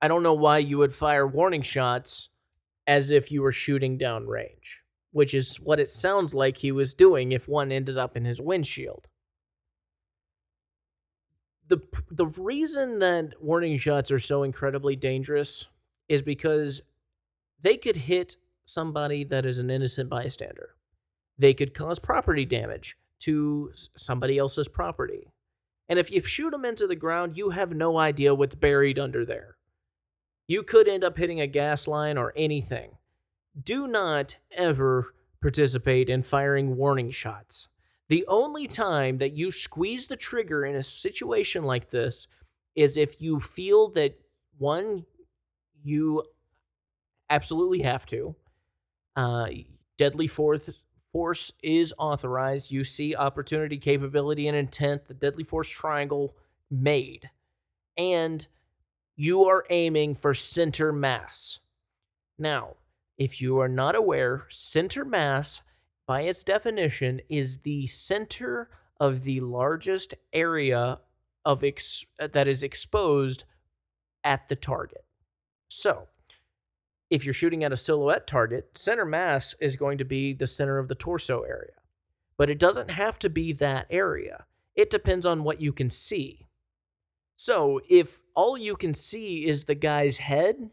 I 0.00 0.08
don't 0.08 0.22
know 0.22 0.34
why 0.34 0.58
you 0.58 0.78
would 0.78 0.94
fire 0.94 1.26
warning 1.26 1.62
shots 1.62 2.28
as 2.86 3.10
if 3.10 3.32
you 3.32 3.42
were 3.42 3.52
shooting 3.52 3.98
down 3.98 4.26
range, 4.26 4.82
which 5.10 5.34
is 5.34 5.56
what 5.56 5.80
it 5.80 5.88
sounds 5.88 6.34
like 6.34 6.58
he 6.58 6.70
was 6.70 6.94
doing 6.94 7.32
if 7.32 7.48
one 7.48 7.72
ended 7.72 7.98
up 7.98 8.16
in 8.16 8.24
his 8.24 8.40
windshield. 8.40 9.08
The, 11.68 11.80
the 12.10 12.26
reason 12.26 13.00
that 13.00 13.42
warning 13.42 13.76
shots 13.78 14.10
are 14.12 14.20
so 14.20 14.42
incredibly 14.44 14.94
dangerous 14.94 15.66
is 16.08 16.22
because 16.22 16.82
they 17.60 17.76
could 17.76 17.96
hit 17.96 18.36
somebody 18.66 19.24
that 19.24 19.44
is 19.44 19.58
an 19.58 19.70
innocent 19.70 20.08
bystander. 20.08 20.76
They 21.38 21.54
could 21.54 21.74
cause 21.74 21.98
property 21.98 22.44
damage 22.44 22.96
to 23.20 23.72
somebody 23.96 24.38
else's 24.38 24.68
property. 24.68 25.32
And 25.88 25.98
if 25.98 26.10
you 26.10 26.22
shoot 26.22 26.50
them 26.50 26.64
into 26.64 26.86
the 26.86 26.96
ground, 26.96 27.36
you 27.36 27.50
have 27.50 27.74
no 27.74 27.98
idea 27.98 28.34
what's 28.34 28.54
buried 28.54 28.98
under 28.98 29.24
there. 29.24 29.55
You 30.46 30.62
could 30.62 30.88
end 30.88 31.04
up 31.04 31.16
hitting 31.16 31.40
a 31.40 31.46
gas 31.46 31.86
line 31.86 32.16
or 32.16 32.32
anything. 32.36 32.98
Do 33.60 33.86
not 33.86 34.36
ever 34.52 35.14
participate 35.40 36.08
in 36.08 36.22
firing 36.22 36.76
warning 36.76 37.10
shots. 37.10 37.68
The 38.08 38.24
only 38.28 38.68
time 38.68 39.18
that 39.18 39.32
you 39.32 39.50
squeeze 39.50 40.06
the 40.06 40.16
trigger 40.16 40.64
in 40.64 40.76
a 40.76 40.82
situation 40.82 41.64
like 41.64 41.90
this 41.90 42.28
is 42.76 42.96
if 42.96 43.20
you 43.20 43.40
feel 43.40 43.88
that 43.90 44.18
one, 44.58 45.06
you 45.82 46.22
absolutely 47.28 47.80
have 47.80 48.06
to. 48.06 48.36
Uh, 49.16 49.48
deadly 49.96 50.26
force 50.26 50.70
force 51.12 51.50
is 51.62 51.94
authorized. 51.98 52.70
You 52.70 52.84
see 52.84 53.16
opportunity, 53.16 53.78
capability, 53.78 54.46
and 54.46 54.56
intent, 54.56 55.08
the 55.08 55.14
deadly 55.14 55.44
force 55.44 55.68
triangle 55.68 56.36
made. 56.70 57.30
And 57.96 58.46
you 59.16 59.44
are 59.44 59.64
aiming 59.70 60.14
for 60.14 60.34
center 60.34 60.92
mass. 60.92 61.60
Now, 62.38 62.76
if 63.16 63.40
you 63.40 63.58
are 63.58 63.68
not 63.68 63.94
aware, 63.94 64.44
center 64.50 65.04
mass, 65.04 65.62
by 66.06 66.22
its 66.22 66.44
definition, 66.44 67.22
is 67.28 67.58
the 67.58 67.86
center 67.86 68.68
of 69.00 69.24
the 69.24 69.40
largest 69.40 70.14
area 70.32 71.00
of 71.44 71.64
ex- 71.64 72.04
that 72.18 72.46
is 72.46 72.62
exposed 72.62 73.44
at 74.22 74.48
the 74.48 74.56
target. 74.56 75.04
So, 75.68 76.08
if 77.08 77.24
you're 77.24 77.34
shooting 77.34 77.64
at 77.64 77.72
a 77.72 77.76
silhouette 77.76 78.26
target, 78.26 78.76
center 78.76 79.04
mass 79.04 79.54
is 79.60 79.76
going 79.76 79.98
to 79.98 80.04
be 80.04 80.32
the 80.32 80.46
center 80.46 80.78
of 80.78 80.88
the 80.88 80.94
torso 80.94 81.42
area. 81.42 81.72
But 82.36 82.50
it 82.50 82.58
doesn't 82.58 82.90
have 82.90 83.18
to 83.20 83.30
be 83.30 83.52
that 83.54 83.86
area. 83.88 84.44
It 84.74 84.90
depends 84.90 85.24
on 85.24 85.44
what 85.44 85.60
you 85.60 85.72
can 85.72 85.88
see. 85.88 86.45
So 87.36 87.80
if 87.88 88.22
all 88.34 88.56
you 88.56 88.76
can 88.76 88.94
see 88.94 89.46
is 89.46 89.64
the 89.64 89.74
guy's 89.74 90.18
head, 90.18 90.70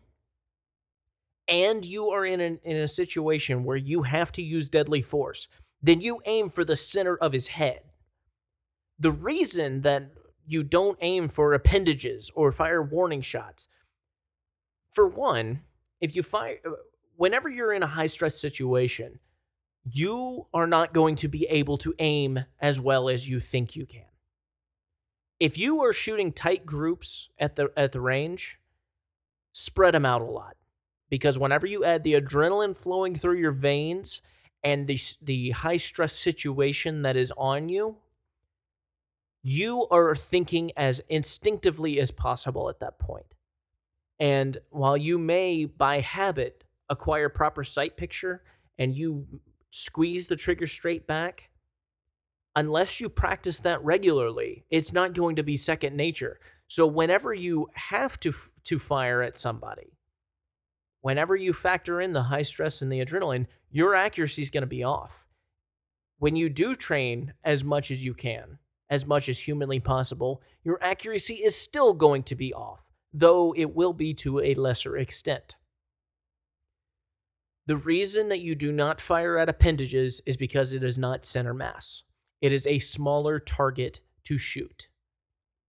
and 1.47 1.85
you 1.85 2.09
are 2.09 2.25
in, 2.25 2.39
an, 2.39 2.59
in 2.63 2.77
a 2.77 2.87
situation 2.87 3.65
where 3.65 3.77
you 3.77 4.03
have 4.03 4.31
to 4.31 4.41
use 4.41 4.69
deadly 4.69 5.01
force, 5.01 5.49
then 5.81 5.99
you 5.99 6.21
aim 6.25 6.49
for 6.49 6.63
the 6.63 6.77
center 6.77 7.17
of 7.17 7.33
his 7.33 7.49
head. 7.49 7.81
The 8.97 9.11
reason 9.11 9.81
that 9.81 10.11
you 10.47 10.63
don't 10.63 10.97
aim 11.01 11.27
for 11.27 11.53
appendages 11.53 12.31
or 12.33 12.53
fire 12.53 12.81
warning 12.81 13.21
shots, 13.21 13.67
for 14.91 15.05
one, 15.05 15.61
if 15.99 16.15
you 16.15 16.23
fire, 16.23 16.59
uh, 16.65 16.71
whenever 17.17 17.49
you're 17.49 17.73
in 17.73 17.83
a 17.83 17.87
high 17.87 18.07
stress 18.07 18.39
situation, 18.39 19.19
you 19.83 20.47
are 20.53 20.67
not 20.67 20.93
going 20.93 21.15
to 21.15 21.27
be 21.27 21.45
able 21.49 21.77
to 21.79 21.93
aim 21.99 22.45
as 22.61 22.79
well 22.79 23.09
as 23.09 23.27
you 23.27 23.41
think 23.41 23.75
you 23.75 23.85
can 23.85 24.05
if 25.39 25.57
you 25.57 25.79
are 25.81 25.93
shooting 25.93 26.31
tight 26.31 26.65
groups 26.65 27.29
at 27.37 27.55
the 27.55 27.71
at 27.75 27.91
the 27.91 28.01
range, 28.01 28.59
spread 29.53 29.93
them 29.93 30.05
out 30.05 30.21
a 30.21 30.25
lot 30.25 30.55
because 31.09 31.37
whenever 31.37 31.67
you 31.67 31.83
add 31.83 32.03
the 32.03 32.13
adrenaline 32.13 32.75
flowing 32.75 33.15
through 33.15 33.37
your 33.37 33.51
veins 33.51 34.21
and 34.63 34.87
the 34.87 34.99
the 35.21 35.51
high 35.51 35.77
stress 35.77 36.13
situation 36.13 37.01
that 37.01 37.15
is 37.15 37.31
on 37.37 37.69
you, 37.69 37.97
you 39.43 39.87
are 39.91 40.15
thinking 40.15 40.71
as 40.77 41.01
instinctively 41.09 41.99
as 41.99 42.11
possible 42.11 42.69
at 42.69 42.79
that 42.79 42.97
point. 42.97 43.35
And 44.19 44.57
while 44.69 44.95
you 44.95 45.17
may 45.17 45.65
by 45.65 45.99
habit 45.99 46.63
acquire 46.89 47.29
proper 47.29 47.63
sight 47.63 47.97
picture 47.97 48.41
and 48.77 48.95
you 48.95 49.27
squeeze 49.69 50.27
the 50.27 50.35
trigger 50.35 50.67
straight 50.67 51.05
back, 51.07 51.49
unless 52.55 52.99
you 52.99 53.09
practice 53.09 53.59
that 53.59 53.83
regularly, 53.83 54.65
it's 54.69 54.93
not 54.93 55.13
going 55.13 55.35
to 55.35 55.43
be 55.43 55.55
second 55.55 55.95
nature. 55.95 56.39
So 56.67 56.87
whenever 56.87 57.33
you 57.33 57.69
have 57.73 58.19
to 58.21 58.33
to 58.65 58.79
fire 58.79 59.21
at 59.21 59.37
somebody, 59.37 59.97
whenever 61.01 61.35
you 61.35 61.53
factor 61.53 61.99
in 61.99 62.13
the 62.13 62.23
high 62.23 62.43
stress 62.43 62.81
and 62.81 62.91
the 62.91 63.03
adrenaline, 63.03 63.47
your 63.69 63.95
accuracy 63.95 64.41
is 64.41 64.49
going 64.49 64.61
to 64.61 64.67
be 64.67 64.83
off. 64.83 65.25
When 66.17 66.35
you 66.35 66.49
do 66.49 66.75
train 66.75 67.33
as 67.43 67.63
much 67.63 67.91
as 67.91 68.05
you 68.05 68.13
can, 68.13 68.59
as 68.89 69.05
much 69.05 69.27
as 69.27 69.39
humanly 69.39 69.79
possible, 69.79 70.41
your 70.63 70.81
accuracy 70.81 71.35
is 71.35 71.55
still 71.55 71.93
going 71.93 72.23
to 72.23 72.35
be 72.35 72.53
off, 72.53 72.79
though 73.11 73.53
it 73.57 73.75
will 73.75 73.93
be 73.93 74.13
to 74.13 74.39
a 74.39 74.53
lesser 74.53 74.95
extent. 74.95 75.55
The 77.65 77.77
reason 77.77 78.29
that 78.29 78.41
you 78.41 78.55
do 78.55 78.71
not 78.71 79.01
fire 79.01 79.37
at 79.37 79.49
appendages 79.49 80.21
is 80.25 80.37
because 80.37 80.73
it 80.73 80.83
is 80.83 80.97
not 80.97 81.25
center 81.25 81.53
mass 81.53 82.03
it 82.43 82.51
is 82.51 82.67
a 82.67 82.77
smaller 82.77 83.39
target 83.39 84.01
to 84.25 84.37
shoot. 84.37 84.89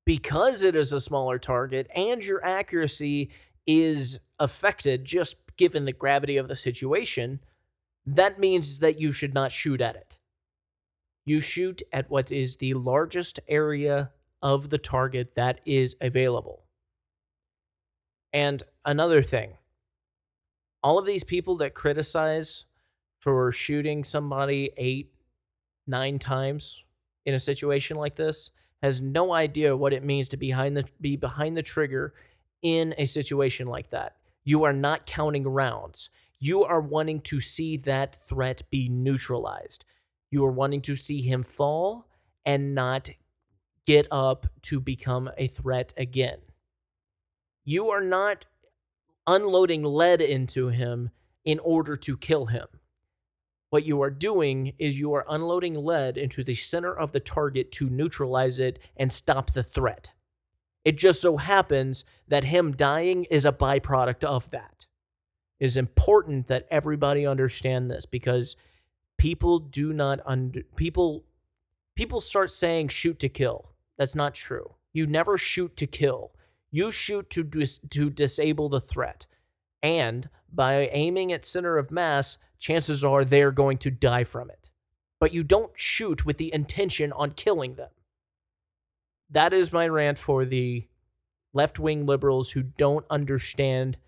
Because 0.05 0.63
it 0.63 0.75
is 0.75 0.93
a 0.93 1.01
smaller 1.01 1.39
target 1.39 1.87
and 1.95 2.23
your 2.23 2.45
accuracy 2.45 3.31
is 3.65 4.19
affected 4.41 5.05
just 5.05 5.37
given 5.57 5.85
the 5.85 5.93
gravity 5.93 6.37
of 6.37 6.49
the 6.49 6.57
situation, 6.57 7.39
that 8.05 8.41
means 8.41 8.81
that 8.81 9.01
you 9.01 9.13
should 9.13 9.33
not 9.33 9.53
shoot 9.53 9.81
at 9.81 9.95
it. 9.95 10.19
You 11.25 11.41
shoot 11.41 11.81
at 11.93 12.11
what 12.11 12.33
is 12.33 12.57
the 12.57 12.75
largest 12.75 13.39
area 13.47 14.11
of 14.43 14.71
the 14.71 14.77
target 14.77 15.37
that 15.37 15.61
is 15.65 15.95
available. 16.01 16.65
And 18.33 18.65
another 18.85 19.23
thing, 19.23 19.53
all 20.83 20.99
of 20.99 21.07
these 21.07 21.25
people 21.25 21.57
that 21.59 21.73
criticize 21.73 22.65
for 23.21 23.53
shooting 23.53 24.03
somebody 24.03 24.73
eight, 24.77 25.14
nine 25.87 26.19
times 26.19 26.85
in 27.25 27.35
a 27.35 27.39
situation 27.39 27.97
like 27.97 28.17
this 28.17 28.51
has 28.83 29.01
no 29.01 29.35
idea 29.35 29.77
what 29.77 29.93
it 29.93 30.05
means 30.05 30.29
to 30.29 30.37
behind 30.37 30.77
the 30.77 30.85
be 31.01 31.17
behind 31.17 31.57
the 31.57 31.63
trigger 31.63 32.15
in 32.63 32.95
a 32.99 33.05
situation 33.07 33.67
like 33.67 33.91
that. 33.91 34.17
You 34.45 34.65
are 34.65 34.73
not 34.73 35.07
counting 35.07 35.49
rounds. 35.49 36.11
You 36.39 36.65
are 36.65 36.81
wanting 36.81 37.21
to 37.23 37.41
see 37.41 37.77
that 37.79 38.23
threat 38.23 38.63
be 38.71 38.89
neutralized. 38.89 39.85
You 40.31 40.45
are 40.45 40.53
wanting 40.53 40.83
to 40.83 40.97
see 40.97 41.23
him 41.23 41.43
fall 41.43 42.09
and 42.45 42.75
not 42.75 43.11
get 43.87 44.07
up 44.11 44.47
to 44.63 44.81
become 44.81 45.31
a 45.39 45.47
threat 45.47 45.95
again. 45.97 46.41
You 47.65 47.91
are 47.91 48.03
not 48.03 48.45
unloading 49.27 49.83
lead 49.83 50.21
into 50.21 50.69
him 50.69 51.11
in 51.45 51.59
order 51.61 51.97
to 51.97 52.17
kill 52.17 52.47
him. 52.47 52.67
What 53.75 53.85
you 53.85 54.01
are 54.03 54.11
doing 54.11 54.75
is 54.79 55.01
you 55.01 55.15
are 55.15 55.27
unloading 55.29 55.75
lead 55.75 56.17
into 56.17 56.45
the 56.45 56.55
center 56.55 56.97
of 56.97 57.11
the 57.11 57.19
target 57.19 57.73
to 57.73 57.91
neutralize 57.91 58.61
it 58.61 58.79
and 58.97 59.13
stop 59.13 59.51
the 59.51 59.65
threat. 59.65 60.13
It 60.85 60.97
just 60.97 61.21
so 61.21 61.39
happens 61.39 62.05
that 62.29 62.45
him 62.45 62.71
dying 62.71 63.25
is 63.25 63.45
a 63.45 63.51
byproduct 63.51 64.23
of 64.23 64.49
that. 64.51 64.87
It 65.59 65.65
is 65.65 65.77
important 65.77 66.47
that 66.47 66.69
everybody 66.71 67.27
understand 67.27 67.91
this 67.91 68.07
because 68.07 68.55
people 69.19 69.59
do 69.59 69.93
not 69.93 70.21
under 70.25 70.63
people 70.77 71.25
people 71.97 72.21
start 72.21 72.53
saying 72.53 72.91
shoot 72.91 73.19
to 73.19 73.29
kill. 73.29 73.73
That's 73.99 74.15
not 74.15 74.35
true. 74.35 74.77
You 74.93 75.05
never 75.09 75.37
shoot 75.37 75.77
to 75.79 75.89
kill. 75.89 76.31
You 76.71 76.93
shoot 76.93 77.29
to 77.31 77.43
dis- 77.43 77.81
to 77.91 78.09
disable 78.09 78.69
the 78.69 78.81
threat. 78.81 79.27
And 79.83 80.29
by 80.49 80.87
aiming 80.93 81.33
at 81.33 81.45
center 81.45 81.77
of 81.77 81.91
mass, 81.91 82.39
chances 82.65 83.05
are 83.05 83.27
they're 83.27 83.53
going 83.53 83.77
to 83.77 83.91
die 83.91 84.25
from 84.25 84.49
it. 84.49 84.71
But 85.21 85.35
you 85.35 85.43
don't 85.43 85.73
shoot 85.75 86.25
with 86.25 86.39
the 86.39 86.53
intention 86.55 87.13
on 87.13 87.33
killing 87.33 87.75
them. 87.75 87.91
That 89.29 89.53
is 89.53 89.71
my 89.71 89.87
rant 89.87 90.17
for 90.17 90.47
the 90.47 90.87
left 91.53 91.79
wing 91.79 92.07
liberals 92.07 92.53
who 92.53 92.63
don't 92.63 93.05
understand 93.11 93.99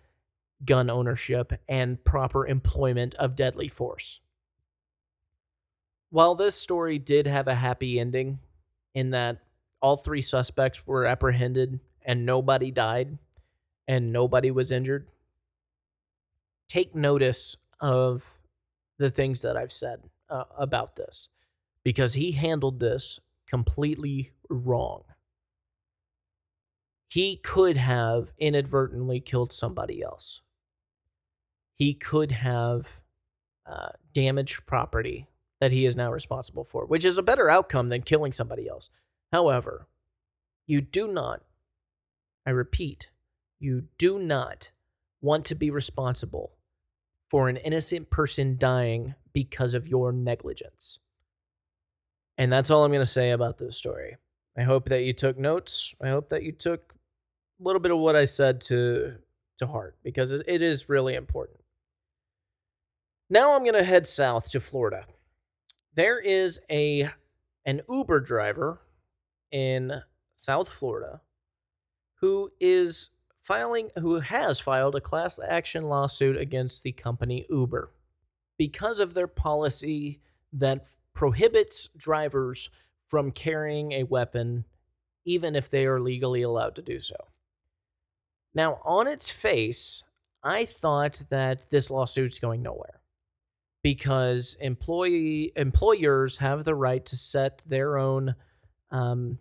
gun 0.64 0.88
ownership 0.88 1.52
and 1.68 2.02
proper 2.02 2.46
employment 2.46 3.14
of 3.16 3.36
deadly 3.36 3.68
force. 3.68 4.20
While 6.08 6.34
this 6.34 6.54
story 6.54 6.98
did 6.98 7.26
have 7.26 7.48
a 7.48 7.54
happy 7.54 8.00
ending, 8.00 8.38
in 8.94 9.10
that 9.10 9.42
all 9.82 9.98
three 9.98 10.22
suspects 10.22 10.86
were 10.86 11.04
apprehended 11.04 11.78
and 12.06 12.24
nobody 12.24 12.70
died 12.70 13.18
and 13.86 14.14
nobody 14.14 14.50
was 14.50 14.72
injured, 14.72 15.08
take 16.68 16.94
notice 16.94 17.56
of 17.80 18.35
the 18.98 19.10
things 19.10 19.42
that 19.42 19.56
I've 19.56 19.72
said 19.72 20.00
uh, 20.28 20.44
about 20.56 20.96
this 20.96 21.28
because 21.82 22.14
he 22.14 22.32
handled 22.32 22.80
this 22.80 23.20
completely 23.46 24.32
wrong. 24.48 25.04
He 27.08 27.36
could 27.36 27.76
have 27.76 28.32
inadvertently 28.38 29.20
killed 29.20 29.52
somebody 29.52 30.02
else. 30.02 30.40
He 31.74 31.94
could 31.94 32.32
have 32.32 33.00
uh, 33.64 33.90
damaged 34.12 34.66
property 34.66 35.28
that 35.60 35.72
he 35.72 35.86
is 35.86 35.96
now 35.96 36.10
responsible 36.12 36.64
for, 36.64 36.84
which 36.84 37.04
is 37.04 37.18
a 37.18 37.22
better 37.22 37.48
outcome 37.48 37.88
than 37.88 38.02
killing 38.02 38.32
somebody 38.32 38.68
else. 38.68 38.90
However, 39.32 39.86
you 40.66 40.80
do 40.80 41.06
not, 41.06 41.42
I 42.44 42.50
repeat, 42.50 43.08
you 43.58 43.84
do 43.98 44.18
not 44.18 44.70
want 45.20 45.44
to 45.46 45.54
be 45.54 45.70
responsible 45.70 46.55
for 47.28 47.48
an 47.48 47.56
innocent 47.56 48.10
person 48.10 48.56
dying 48.58 49.14
because 49.32 49.74
of 49.74 49.86
your 49.88 50.12
negligence. 50.12 50.98
And 52.38 52.52
that's 52.52 52.70
all 52.70 52.84
I'm 52.84 52.90
going 52.90 53.00
to 53.00 53.06
say 53.06 53.30
about 53.30 53.58
this 53.58 53.76
story. 53.76 54.16
I 54.56 54.62
hope 54.62 54.88
that 54.88 55.04
you 55.04 55.12
took 55.12 55.38
notes. 55.38 55.94
I 56.02 56.08
hope 56.08 56.30
that 56.30 56.42
you 56.42 56.52
took 56.52 56.94
a 57.60 57.64
little 57.64 57.80
bit 57.80 57.92
of 57.92 57.98
what 57.98 58.16
I 58.16 58.24
said 58.24 58.60
to 58.62 59.16
to 59.58 59.66
heart 59.66 59.96
because 60.02 60.32
it 60.32 60.60
is 60.62 60.88
really 60.88 61.14
important. 61.14 61.60
Now 63.30 63.54
I'm 63.54 63.62
going 63.62 63.74
to 63.74 63.82
head 63.82 64.06
south 64.06 64.50
to 64.50 64.60
Florida. 64.60 65.06
There 65.94 66.20
is 66.20 66.60
a 66.70 67.08
an 67.64 67.80
Uber 67.88 68.20
driver 68.20 68.80
in 69.50 70.02
South 70.36 70.68
Florida 70.68 71.22
who 72.20 72.50
is 72.60 73.10
filing 73.46 73.90
who 74.00 74.18
has 74.18 74.58
filed 74.58 74.96
a 74.96 75.00
class 75.00 75.38
action 75.46 75.84
lawsuit 75.84 76.36
against 76.36 76.82
the 76.82 76.90
company 76.90 77.46
Uber 77.48 77.92
because 78.58 78.98
of 78.98 79.14
their 79.14 79.28
policy 79.28 80.20
that 80.52 80.84
prohibits 81.14 81.88
drivers 81.96 82.70
from 83.06 83.30
carrying 83.30 83.92
a 83.92 84.02
weapon 84.02 84.64
even 85.24 85.54
if 85.54 85.70
they 85.70 85.86
are 85.86 86.00
legally 86.00 86.42
allowed 86.42 86.74
to 86.74 86.82
do 86.82 86.98
so. 86.98 87.16
Now, 88.52 88.80
on 88.84 89.06
its 89.06 89.30
face, 89.30 90.02
I 90.42 90.64
thought 90.64 91.22
that 91.30 91.70
this 91.70 91.90
lawsuit's 91.90 92.38
going 92.38 92.62
nowhere 92.62 93.00
because 93.82 94.56
employee 94.60 95.52
employers 95.54 96.38
have 96.38 96.64
the 96.64 96.74
right 96.74 97.04
to 97.06 97.16
set 97.16 97.62
their 97.66 97.96
own 97.96 98.34
um, 98.90 99.38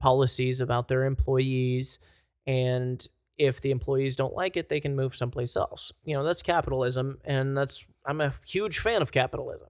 policies 0.00 0.60
about 0.60 0.88
their 0.88 1.04
employees 1.04 2.00
and 2.46 3.06
if 3.38 3.60
the 3.60 3.70
employees 3.70 4.16
don't 4.16 4.34
like 4.34 4.56
it, 4.56 4.68
they 4.68 4.80
can 4.80 4.96
move 4.96 5.16
someplace 5.16 5.56
else. 5.56 5.92
You 6.04 6.14
know, 6.14 6.24
that's 6.24 6.42
capitalism, 6.42 7.18
and 7.24 7.56
that's 7.56 7.84
I'm 8.06 8.20
a 8.20 8.34
huge 8.46 8.78
fan 8.78 9.02
of 9.02 9.12
capitalism. 9.12 9.68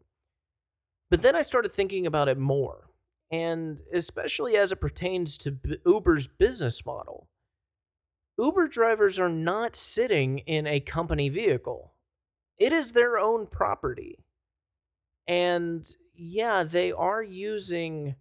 But 1.11 1.23
then 1.23 1.37
I 1.37 1.43
started 1.43 1.73
thinking 1.73 2.07
about 2.07 2.29
it 2.29 2.39
more, 2.39 2.91
and 3.31 3.81
especially 3.93 4.57
as 4.57 4.73
it 4.73 4.81
pertains 4.81 5.39
to 5.39 5.59
Uber's 5.87 6.27
business 6.27 6.85
model. 6.85 7.29
Uber 8.39 8.67
drivers 8.69 9.19
are 9.19 9.29
not 9.29 9.77
sitting 9.77 10.39
in 10.41 10.67
a 10.67 10.81
company 10.81 11.29
vehicle. 11.29 11.93
It 12.59 12.73
is 12.73 12.93
their 12.93 13.17
own 13.19 13.47
property. 13.47 14.25
And 15.27 15.89
yeah, 16.15 16.65
they 16.65 16.91
are 16.93 17.23
using 17.23 18.17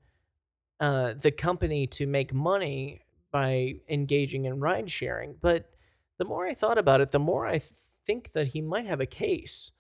uh, 0.80 1.14
the 1.20 1.32
company 1.32 1.88
to 1.88 2.06
make 2.06 2.34
money 2.34 3.02
by 3.34 3.74
engaging 3.90 4.46
in 4.46 4.62
ride 4.62 4.90
sharing. 4.90 5.36
But 5.42 5.70
the 6.18 6.24
more 6.24 6.48
I 6.48 6.54
thought 6.54 6.78
about 6.78 7.02
it, 7.02 7.12
the 7.12 7.20
more 7.20 7.46
I 7.46 7.62
think 8.06 8.32
that 8.34 8.48
he 8.50 8.62
might 8.62 8.86
have 8.86 9.02
a 9.02 9.06
case 9.06 9.72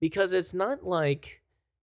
because 0.00 0.34
it's 0.34 0.52
not 0.52 0.84
like 0.84 1.40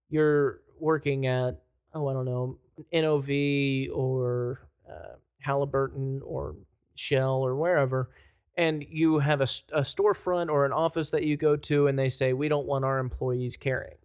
you're 0.10 0.60
working 0.80 1.26
at, 1.26 1.62
oh, 1.96 2.08
I 2.08 2.14
don't 2.14 2.26
know, 2.26 2.60
NOV 2.92 3.96
or 3.96 4.68
uh, 4.88 5.16
Halliburton 5.40 6.22
or 6.24 6.56
Shell 6.96 7.38
or 7.38 7.56
wherever, 7.56 8.10
and 8.56 8.86
you 8.88 9.20
have 9.20 9.42
a, 9.42 9.48
a 9.72 9.82
storefront 9.82 10.50
or 10.50 10.66
an 10.66 10.74
office 10.74 11.10
that 11.12 11.24
you 11.24 11.38
go 11.38 11.56
to 11.56 11.88
and 11.88 11.98
they 11.98 12.10
say, 12.10 12.34
we 12.34 12.50
don't 12.50 12.68
want 12.68 12.86
our 12.86 13.00
employees 13.00 13.58
carrying. 13.58 13.98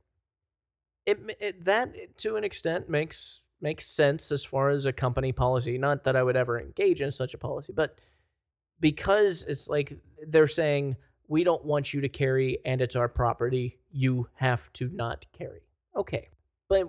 It, 1.05 1.19
it 1.41 1.65
that 1.65 2.19
to 2.19 2.37
an 2.37 2.45
extent 2.45 2.89
makes 2.89 3.43
makes 3.61 3.87
sense 3.87 4.31
as 4.31 4.44
far 4.44 4.71
as 4.71 4.87
a 4.87 4.92
company 4.92 5.33
policy. 5.33 5.79
Not 5.79 6.05
that 6.05 6.16
I 6.16 6.23
would 6.23 6.37
ever 6.37 6.61
engage 6.61 7.01
in 7.01 7.11
such 7.11 7.35
a 7.35 7.38
policy, 7.38 7.73
but 7.75 7.99
because 8.81 9.44
it's 9.49 9.68
like 9.68 9.99
they're 10.27 10.47
saying 10.47 10.97
we 11.29 11.44
don't 11.44 11.64
want 11.64 11.92
you 11.92 12.01
to 12.01 12.09
carry 12.09 12.59
and 12.64 12.81
it's 12.81 12.97
our 12.97 13.09
property, 13.09 13.79
you 13.90 14.29
have 14.35 14.73
to 14.75 14.88
not 14.88 15.27
carry. 15.33 15.62
Okay. 15.97 16.29
But 16.68 16.88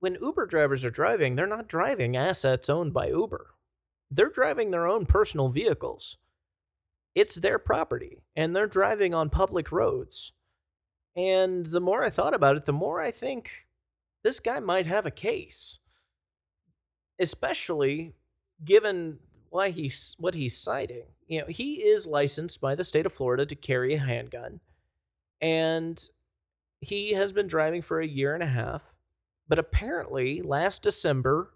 when 0.00 0.18
Uber 0.20 0.46
drivers 0.46 0.84
are 0.84 0.90
driving, 0.90 1.34
they're 1.34 1.46
not 1.46 1.68
driving 1.68 2.16
assets 2.16 2.68
owned 2.68 2.92
by 2.92 3.08
Uber. 3.08 3.46
They're 4.10 4.30
driving 4.30 4.70
their 4.70 4.86
own 4.86 5.06
personal 5.06 5.48
vehicles. 5.48 6.16
It's 7.14 7.36
their 7.36 7.58
property 7.58 8.22
and 8.34 8.54
they're 8.54 8.66
driving 8.66 9.14
on 9.14 9.30
public 9.30 9.72
roads. 9.72 10.32
And 11.16 11.66
the 11.66 11.80
more 11.80 12.02
I 12.02 12.10
thought 12.10 12.34
about 12.34 12.56
it, 12.56 12.66
the 12.66 12.72
more 12.72 13.00
I 13.00 13.10
think 13.10 13.50
this 14.26 14.40
guy 14.40 14.58
might 14.58 14.86
have 14.86 15.06
a 15.06 15.10
case, 15.12 15.78
especially 17.20 18.12
given 18.64 19.20
why 19.50 19.70
he's 19.70 20.16
what 20.18 20.34
he's 20.34 20.58
citing. 20.58 21.04
You 21.28 21.42
know, 21.42 21.46
he 21.46 21.74
is 21.74 22.08
licensed 22.08 22.60
by 22.60 22.74
the 22.74 22.82
state 22.82 23.06
of 23.06 23.12
Florida 23.12 23.46
to 23.46 23.54
carry 23.54 23.94
a 23.94 24.00
handgun, 24.00 24.58
and 25.40 26.10
he 26.80 27.12
has 27.12 27.32
been 27.32 27.46
driving 27.46 27.82
for 27.82 28.00
a 28.00 28.06
year 28.06 28.34
and 28.34 28.42
a 28.42 28.46
half. 28.46 28.82
But 29.46 29.60
apparently, 29.60 30.42
last 30.42 30.82
December, 30.82 31.52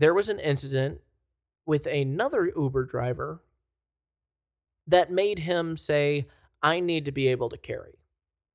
there 0.00 0.14
was 0.14 0.28
an 0.28 0.40
incident 0.40 1.00
with 1.64 1.86
another 1.86 2.50
Uber 2.56 2.86
driver 2.86 3.40
that 4.84 5.12
made 5.12 5.38
him 5.38 5.76
say, 5.76 6.26
I 6.60 6.80
need 6.80 7.04
to 7.04 7.12
be 7.12 7.28
able 7.28 7.50
to 7.50 7.56
carry. 7.56 8.00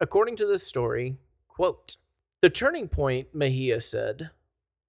According 0.02 0.36
to 0.36 0.45
this 0.45 0.67
story, 0.67 1.15
quote, 1.47 1.95
the 2.41 2.49
turning 2.49 2.88
point, 2.88 3.28
Mejia 3.34 3.82
said, 3.82 4.32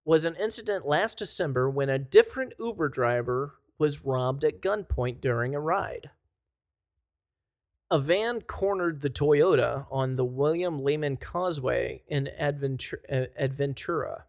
was 0.05 0.25
an 0.25 0.37
incident 0.37 0.87
last 0.87 1.19
December 1.19 1.69
when 1.69 1.89
a 1.89 1.99
different 1.99 2.55
Uber 2.59 2.89
driver 2.89 3.55
was 3.79 4.05
robbed 4.05 4.45
at 4.45 4.61
gunpoint 4.61 5.21
during 5.21 5.55
a 5.55 5.61
ride. 5.61 6.11
A 7.91 7.99
van 7.99 8.41
cornered 8.43 9.01
the 9.01 9.11
Toyota 9.11 9.87
on 9.91 10.15
the 10.15 10.25
William 10.25 10.85
Lehman 10.85 11.17
Causeway 11.17 12.03
in 12.07 12.29
uh, 12.29 12.53
Adventura. 12.53 14.23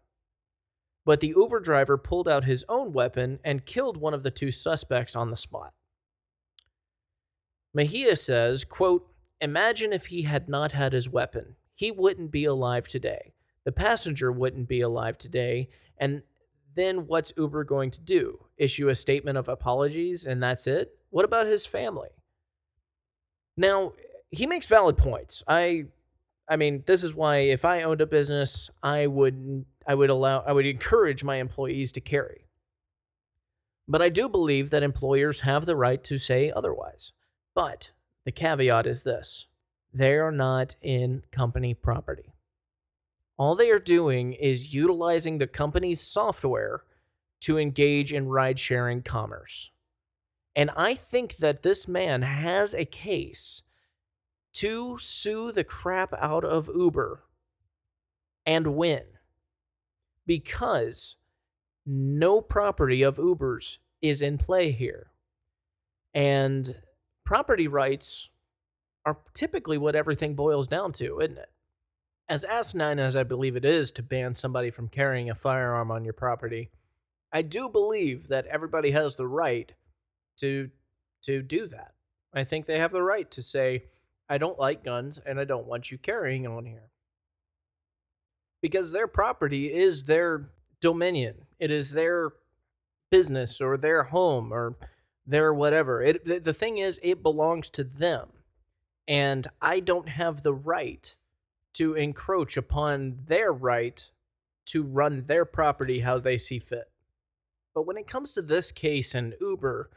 But 1.04 1.20
the 1.20 1.34
Uber 1.36 1.60
driver 1.60 1.96
pulled 1.96 2.28
out 2.28 2.44
his 2.44 2.64
own 2.68 2.92
weapon 2.92 3.38
and 3.44 3.66
killed 3.66 3.96
one 3.96 4.14
of 4.14 4.24
the 4.24 4.30
two 4.30 4.50
suspects 4.50 5.14
on 5.14 5.30
the 5.30 5.36
spot. 5.36 5.74
Mejia 7.72 8.16
says, 8.16 8.64
quote, 8.64 9.08
Imagine 9.40 9.92
if 9.92 10.06
he 10.06 10.22
had 10.22 10.48
not 10.48 10.72
had 10.72 10.92
his 10.92 11.08
weapon. 11.08 11.56
He 11.82 11.90
wouldn't 11.90 12.30
be 12.30 12.44
alive 12.44 12.86
today. 12.86 13.34
The 13.64 13.72
passenger 13.72 14.30
wouldn't 14.30 14.68
be 14.68 14.82
alive 14.82 15.18
today. 15.18 15.68
And 15.98 16.22
then 16.76 17.08
what's 17.08 17.32
Uber 17.36 17.64
going 17.64 17.90
to 17.90 18.00
do? 18.00 18.46
Issue 18.56 18.88
a 18.88 18.94
statement 18.94 19.36
of 19.36 19.48
apologies 19.48 20.24
and 20.24 20.40
that's 20.40 20.68
it? 20.68 20.96
What 21.10 21.24
about 21.24 21.48
his 21.48 21.66
family? 21.66 22.10
Now, 23.56 23.94
he 24.30 24.46
makes 24.46 24.66
valid 24.66 24.96
points. 24.96 25.42
I 25.48 25.86
I 26.48 26.54
mean, 26.54 26.84
this 26.86 27.02
is 27.02 27.16
why 27.16 27.38
if 27.38 27.64
I 27.64 27.82
owned 27.82 28.00
a 28.00 28.06
business, 28.06 28.70
I 28.80 29.08
would 29.08 29.64
I 29.84 29.96
would 29.96 30.08
allow 30.08 30.44
I 30.46 30.52
would 30.52 30.66
encourage 30.66 31.24
my 31.24 31.38
employees 31.38 31.90
to 31.92 32.00
carry. 32.00 32.46
But 33.88 34.02
I 34.02 34.08
do 34.08 34.28
believe 34.28 34.70
that 34.70 34.84
employers 34.84 35.40
have 35.40 35.66
the 35.66 35.74
right 35.74 36.04
to 36.04 36.16
say 36.16 36.52
otherwise. 36.54 37.12
But 37.56 37.90
the 38.24 38.30
caveat 38.30 38.86
is 38.86 39.02
this 39.02 39.48
they 39.92 40.14
are 40.14 40.32
not 40.32 40.76
in 40.80 41.22
company 41.30 41.74
property. 41.74 42.32
All 43.36 43.54
they 43.54 43.70
are 43.70 43.78
doing 43.78 44.32
is 44.34 44.74
utilizing 44.74 45.38
the 45.38 45.46
company's 45.46 46.00
software 46.00 46.84
to 47.42 47.58
engage 47.58 48.12
in 48.12 48.28
ride 48.28 48.58
sharing 48.58 49.02
commerce. 49.02 49.70
And 50.54 50.70
I 50.76 50.94
think 50.94 51.36
that 51.38 51.62
this 51.62 51.88
man 51.88 52.22
has 52.22 52.74
a 52.74 52.84
case 52.84 53.62
to 54.54 54.98
sue 54.98 55.50
the 55.50 55.64
crap 55.64 56.12
out 56.18 56.44
of 56.44 56.70
Uber 56.74 57.24
and 58.44 58.76
win 58.76 59.04
because 60.26 61.16
no 61.86 62.40
property 62.40 63.02
of 63.02 63.18
Uber's 63.18 63.78
is 64.00 64.22
in 64.22 64.38
play 64.38 64.72
here. 64.72 65.10
And 66.14 66.76
property 67.24 67.66
rights 67.66 68.28
are 69.04 69.18
typically 69.34 69.78
what 69.78 69.96
everything 69.96 70.34
boils 70.34 70.68
down 70.68 70.92
to, 70.92 71.20
isn't 71.20 71.38
it? 71.38 71.50
As 72.28 72.44
asinine 72.44 72.98
as 72.98 73.16
I 73.16 73.24
believe 73.24 73.56
it 73.56 73.64
is 73.64 73.90
to 73.92 74.02
ban 74.02 74.34
somebody 74.34 74.70
from 74.70 74.88
carrying 74.88 75.28
a 75.28 75.34
firearm 75.34 75.90
on 75.90 76.04
your 76.04 76.14
property, 76.14 76.70
I 77.32 77.42
do 77.42 77.68
believe 77.68 78.28
that 78.28 78.46
everybody 78.46 78.92
has 78.92 79.16
the 79.16 79.26
right 79.26 79.72
to 80.38 80.70
to 81.22 81.42
do 81.42 81.66
that. 81.68 81.94
I 82.34 82.44
think 82.44 82.66
they 82.66 82.78
have 82.78 82.92
the 82.92 83.02
right 83.02 83.30
to 83.30 83.42
say, 83.42 83.84
I 84.28 84.38
don't 84.38 84.58
like 84.58 84.84
guns 84.84 85.20
and 85.24 85.38
I 85.38 85.44
don't 85.44 85.66
want 85.66 85.90
you 85.90 85.98
carrying 85.98 86.46
on 86.46 86.64
here. 86.66 86.90
Because 88.60 88.92
their 88.92 89.06
property 89.06 89.72
is 89.72 90.04
their 90.04 90.50
dominion. 90.80 91.46
It 91.60 91.70
is 91.70 91.92
their 91.92 92.32
business 93.10 93.60
or 93.60 93.76
their 93.76 94.04
home 94.04 94.52
or 94.52 94.76
their 95.26 95.52
whatever. 95.52 96.02
It 96.02 96.44
the 96.44 96.54
thing 96.54 96.78
is 96.78 96.98
it 97.02 97.22
belongs 97.22 97.68
to 97.70 97.84
them. 97.84 98.28
And 99.08 99.46
I 99.60 99.80
don't 99.80 100.08
have 100.08 100.42
the 100.42 100.54
right 100.54 101.14
to 101.74 101.94
encroach 101.94 102.56
upon 102.56 103.18
their 103.26 103.52
right 103.52 104.10
to 104.66 104.82
run 104.82 105.24
their 105.26 105.44
property 105.44 106.00
how 106.00 106.18
they 106.18 106.38
see 106.38 106.58
fit. 106.58 106.90
But 107.74 107.86
when 107.86 107.96
it 107.96 108.06
comes 108.06 108.32
to 108.34 108.42
this 108.42 108.70
case 108.70 109.14
and 109.14 109.34
Uber, 109.40 109.90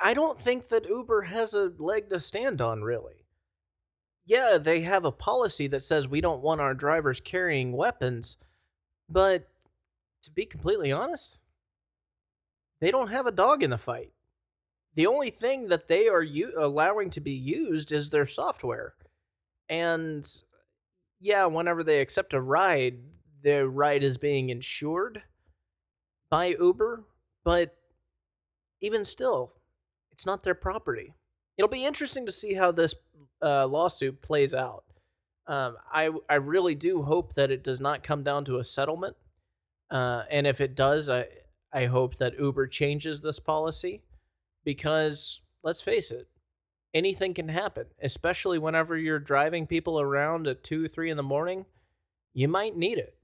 I 0.00 0.14
don't 0.14 0.40
think 0.40 0.68
that 0.68 0.88
Uber 0.88 1.22
has 1.22 1.54
a 1.54 1.72
leg 1.78 2.08
to 2.10 2.18
stand 2.18 2.60
on, 2.60 2.82
really. 2.82 3.26
Yeah, 4.24 4.56
they 4.56 4.80
have 4.80 5.04
a 5.04 5.12
policy 5.12 5.66
that 5.68 5.82
says 5.82 6.08
we 6.08 6.22
don't 6.22 6.40
want 6.40 6.62
our 6.62 6.72
drivers 6.72 7.20
carrying 7.20 7.72
weapons, 7.72 8.38
but 9.08 9.48
to 10.22 10.30
be 10.30 10.46
completely 10.46 10.90
honest, 10.90 11.38
they 12.80 12.90
don't 12.90 13.10
have 13.10 13.26
a 13.26 13.32
dog 13.32 13.62
in 13.62 13.68
the 13.68 13.76
fight. 13.76 14.13
The 14.94 15.06
only 15.06 15.30
thing 15.30 15.68
that 15.68 15.88
they 15.88 16.08
are 16.08 16.22
u- 16.22 16.52
allowing 16.56 17.10
to 17.10 17.20
be 17.20 17.32
used 17.32 17.90
is 17.92 18.10
their 18.10 18.26
software. 18.26 18.94
And 19.68 20.28
yeah, 21.20 21.46
whenever 21.46 21.82
they 21.82 22.00
accept 22.00 22.34
a 22.34 22.40
ride, 22.40 22.98
the 23.42 23.68
ride 23.68 24.02
is 24.02 24.18
being 24.18 24.50
insured 24.50 25.22
by 26.30 26.46
Uber, 26.46 27.04
but 27.44 27.76
even 28.80 29.04
still, 29.04 29.52
it's 30.12 30.26
not 30.26 30.42
their 30.42 30.54
property. 30.54 31.14
It'll 31.56 31.68
be 31.68 31.84
interesting 31.84 32.26
to 32.26 32.32
see 32.32 32.54
how 32.54 32.72
this 32.72 32.94
uh, 33.42 33.66
lawsuit 33.66 34.20
plays 34.22 34.54
out. 34.54 34.84
Um, 35.46 35.76
I 35.92 36.10
I 36.28 36.36
really 36.36 36.74
do 36.74 37.02
hope 37.02 37.34
that 37.34 37.50
it 37.50 37.62
does 37.62 37.80
not 37.80 38.02
come 38.02 38.22
down 38.22 38.44
to 38.46 38.58
a 38.58 38.64
settlement, 38.64 39.16
uh, 39.90 40.22
and 40.30 40.46
if 40.46 40.60
it 40.60 40.74
does, 40.74 41.08
I 41.08 41.26
I 41.72 41.84
hope 41.86 42.16
that 42.16 42.38
Uber 42.38 42.66
changes 42.68 43.20
this 43.20 43.38
policy, 43.38 44.02
because 44.64 45.40
let's 45.62 45.80
face 45.80 46.10
it, 46.10 46.28
anything 46.92 47.34
can 47.34 47.48
happen, 47.48 47.86
especially 48.02 48.58
whenever 48.58 48.96
you're 48.96 49.18
driving 49.18 49.66
people 49.66 50.00
around 50.00 50.46
at 50.46 50.64
two 50.64 50.88
three 50.88 51.10
in 51.10 51.16
the 51.16 51.22
morning. 51.22 51.66
You 52.32 52.48
might 52.48 52.76
need 52.76 52.98
it, 52.98 53.16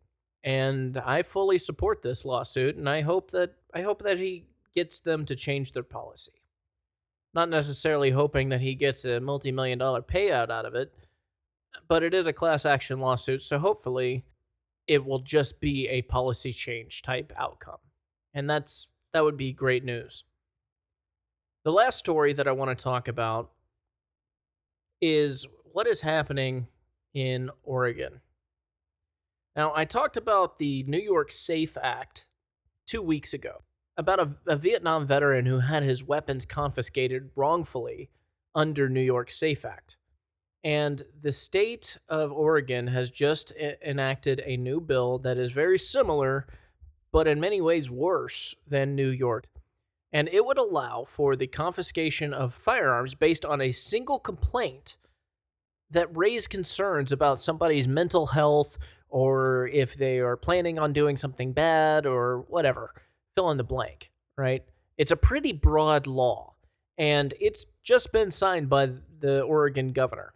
and 0.44 0.96
I 0.98 1.22
fully 1.22 1.59
support 1.59 2.03
this 2.03 2.24
lawsuit, 2.24 2.76
and 2.76 2.88
I 2.88 3.00
hope 3.00 3.33
that 3.33 3.55
I 3.74 3.83
hope 3.83 4.03
that 4.03 4.18
he 4.18 4.46
gets 4.74 5.00
them 5.00 5.24
to 5.26 5.35
change 5.35 5.72
their 5.72 5.83
policy 5.83 6.40
not 7.35 7.48
necessarily 7.48 8.11
hoping 8.11 8.48
that 8.48 8.61
he 8.61 8.74
gets 8.74 9.05
a 9.05 9.20
multi 9.20 9.53
million 9.53 9.79
dollar 9.79 10.03
payout 10.03 10.50
out 10.50 10.66
of 10.66 10.74
it, 10.74 10.92
but 11.88 12.03
it 12.03 12.14
is 12.14 12.26
a 12.26 12.33
class 12.33 12.64
action 12.64 13.00
lawsuit, 13.00 13.42
so 13.42 13.59
hopefully 13.59 14.24
it 14.87 15.05
will 15.05 15.20
just 15.20 15.61
be 15.61 15.87
a 15.88 16.03
policy 16.03 16.53
change 16.53 17.03
type 17.03 17.33
outcome. 17.37 17.79
And 18.35 18.48
that's 18.48 18.88
that 19.12 19.24
would 19.24 19.37
be 19.37 19.53
great 19.53 19.85
news. 19.85 20.24
The 21.62 21.72
last 21.72 21.98
story 21.98 22.32
that 22.32 22.48
I 22.48 22.52
want 22.52 22.76
to 22.76 22.82
talk 22.82 23.06
about 23.06 23.50
is 25.02 25.46
what 25.72 25.86
is 25.86 26.00
happening 26.00 26.68
in 27.12 27.50
Oregon. 27.62 28.22
Now, 29.54 29.72
I 29.74 29.84
talked 29.84 30.16
about 30.16 30.58
the 30.58 30.84
New 30.84 31.00
York 31.00 31.30
SAFE 31.30 31.76
Act 31.76 32.26
two 32.86 33.02
weeks 33.02 33.34
ago 33.34 33.62
about 33.98 34.20
a, 34.20 34.36
a 34.46 34.56
Vietnam 34.56 35.06
veteran 35.06 35.44
who 35.44 35.58
had 35.58 35.82
his 35.82 36.02
weapons 36.02 36.46
confiscated 36.46 37.28
wrongfully 37.36 38.08
under 38.54 38.88
New 38.88 39.02
York 39.02 39.30
SAFE 39.30 39.66
Act. 39.66 39.98
And 40.64 41.02
the 41.20 41.32
state 41.32 41.98
of 42.08 42.32
Oregon 42.32 42.86
has 42.86 43.10
just 43.10 43.52
enacted 43.84 44.42
a 44.46 44.56
new 44.56 44.80
bill 44.80 45.18
that 45.18 45.36
is 45.36 45.52
very 45.52 45.78
similar, 45.78 46.46
but 47.12 47.28
in 47.28 47.38
many 47.38 47.60
ways 47.60 47.90
worse 47.90 48.54
than 48.66 48.96
New 48.96 49.08
York. 49.08 49.46
And 50.12 50.28
it 50.28 50.44
would 50.44 50.58
allow 50.58 51.04
for 51.04 51.36
the 51.36 51.46
confiscation 51.46 52.34
of 52.34 52.54
firearms 52.54 53.14
based 53.14 53.44
on 53.44 53.60
a 53.60 53.70
single 53.70 54.18
complaint 54.18 54.96
that 55.90 56.16
raised 56.16 56.50
concerns 56.50 57.12
about 57.12 57.40
somebody's 57.40 57.86
mental 57.86 58.26
health 58.26 58.78
or 59.08 59.68
if 59.72 59.94
they 59.94 60.18
are 60.18 60.36
planning 60.36 60.78
on 60.78 60.92
doing 60.92 61.16
something 61.16 61.52
bad 61.52 62.06
or 62.06 62.44
whatever 62.48 62.94
fill 63.34 63.50
in 63.50 63.56
the 63.56 63.64
blank, 63.64 64.10
right? 64.36 64.62
It's 64.98 65.10
a 65.10 65.16
pretty 65.16 65.52
broad 65.52 66.06
law, 66.06 66.54
and 66.98 67.34
it's 67.40 67.66
just 67.82 68.12
been 68.12 68.30
signed 68.30 68.68
by 68.68 68.90
the 69.20 69.42
Oregon 69.42 69.92
governor. 69.92 70.34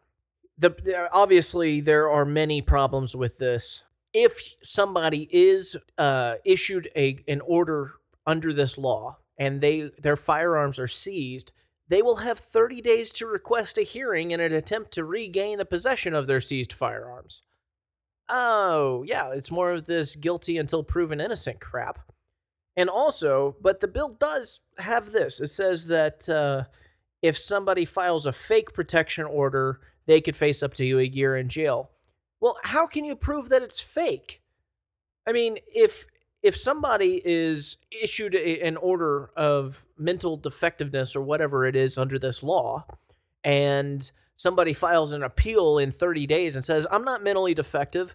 The, 0.57 1.09
obviously, 1.13 1.81
there 1.81 2.11
are 2.11 2.25
many 2.25 2.63
problems 2.63 3.15
with 3.15 3.39
this. 3.39 3.83
If 4.13 4.55
somebody 4.63 5.29
is 5.31 5.77
uh, 5.99 6.37
issued 6.45 6.89
a 6.97 7.19
an 7.27 7.41
order 7.41 7.95
under 8.27 8.53
this 8.53 8.79
law 8.79 9.19
and 9.39 9.61
they 9.61 9.91
their 9.99 10.17
firearms 10.17 10.79
are 10.79 10.89
seized, 10.89 11.53
they 11.89 12.03
will 12.03 12.17
have 12.17 12.39
30 12.39 12.81
days 12.81 13.11
to 13.13 13.27
request 13.27 13.79
a 13.79 13.83
hearing 13.83 14.31
in 14.31 14.41
an 14.41 14.53
attempt 14.53 14.93
to 14.93 15.05
regain 15.05 15.59
the 15.59 15.65
possession 15.65 16.15
of 16.15 16.27
their 16.27 16.41
seized 16.41 16.73
firearms. 16.73 17.43
Oh, 18.29 19.05
yeah, 19.07 19.33
it's 19.33 19.51
more 19.51 19.73
of 19.73 19.85
this 19.85 20.17
guilty 20.17 20.57
until 20.57 20.83
proven 20.83 21.21
innocent 21.21 21.61
crap. 21.61 21.99
And 22.77 22.89
also, 22.89 23.57
but 23.61 23.81
the 23.81 23.89
bill 23.89 24.17
does 24.19 24.61
have 24.79 25.13
this. 25.13 25.41
It 25.41 25.49
says 25.49 25.87
that 25.87 26.29
uh, 26.29 26.65
if 27.23 27.39
somebody 27.39 27.85
files 27.85 28.27
a 28.27 28.33
fake 28.33 28.73
protection 28.73 29.27
order, 29.27 29.81
they 30.07 30.21
could 30.21 30.37
face 30.37 30.63
up 30.63 30.75
to 30.75 30.99
a 30.99 31.03
year 31.03 31.37
in 31.37 31.49
jail. 31.49 31.91
Well, 32.41 32.57
how 32.65 32.87
can 32.87 33.05
you 33.05 33.15
prove 33.15 33.49
that 33.51 33.63
it's 33.63 33.81
fake? 33.81 34.43
I 35.27 35.33
mean, 35.33 35.59
if 35.73 36.07
if 36.45 36.55
somebody 36.55 37.23
is 37.25 37.79
issued 37.91 38.35
a, 38.35 38.61
an 38.61 38.77
order 38.77 39.31
of 39.35 39.87
mental 39.97 40.37
defectiveness 40.37 41.17
or 41.17 41.23
whatever 41.23 41.65
it 41.65 41.75
is 41.75 41.97
under 41.97 42.19
this 42.19 42.43
law, 42.43 42.85
and 43.43 44.13
somebody 44.37 44.75
files 44.75 45.15
an 45.15 45.23
appeal 45.23 45.79
in 45.79 45.91
30 45.91 46.27
days 46.27 46.55
and 46.55 46.63
says, 46.63 46.87
I'm 46.91 47.03
not 47.03 47.25
mentally 47.25 47.55
defective, 47.55 48.15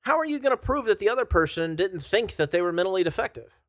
how 0.00 0.18
are 0.18 0.24
you 0.24 0.38
going 0.38 0.52
to 0.52 0.56
prove 0.56 0.86
that 0.86 0.98
the 0.98 1.10
other 1.10 1.26
person 1.26 1.76
didn't 1.76 2.00
think 2.00 2.36
that 2.36 2.52
they 2.52 2.62
were 2.62 2.72
mentally 2.72 3.04
defective? 3.04 3.60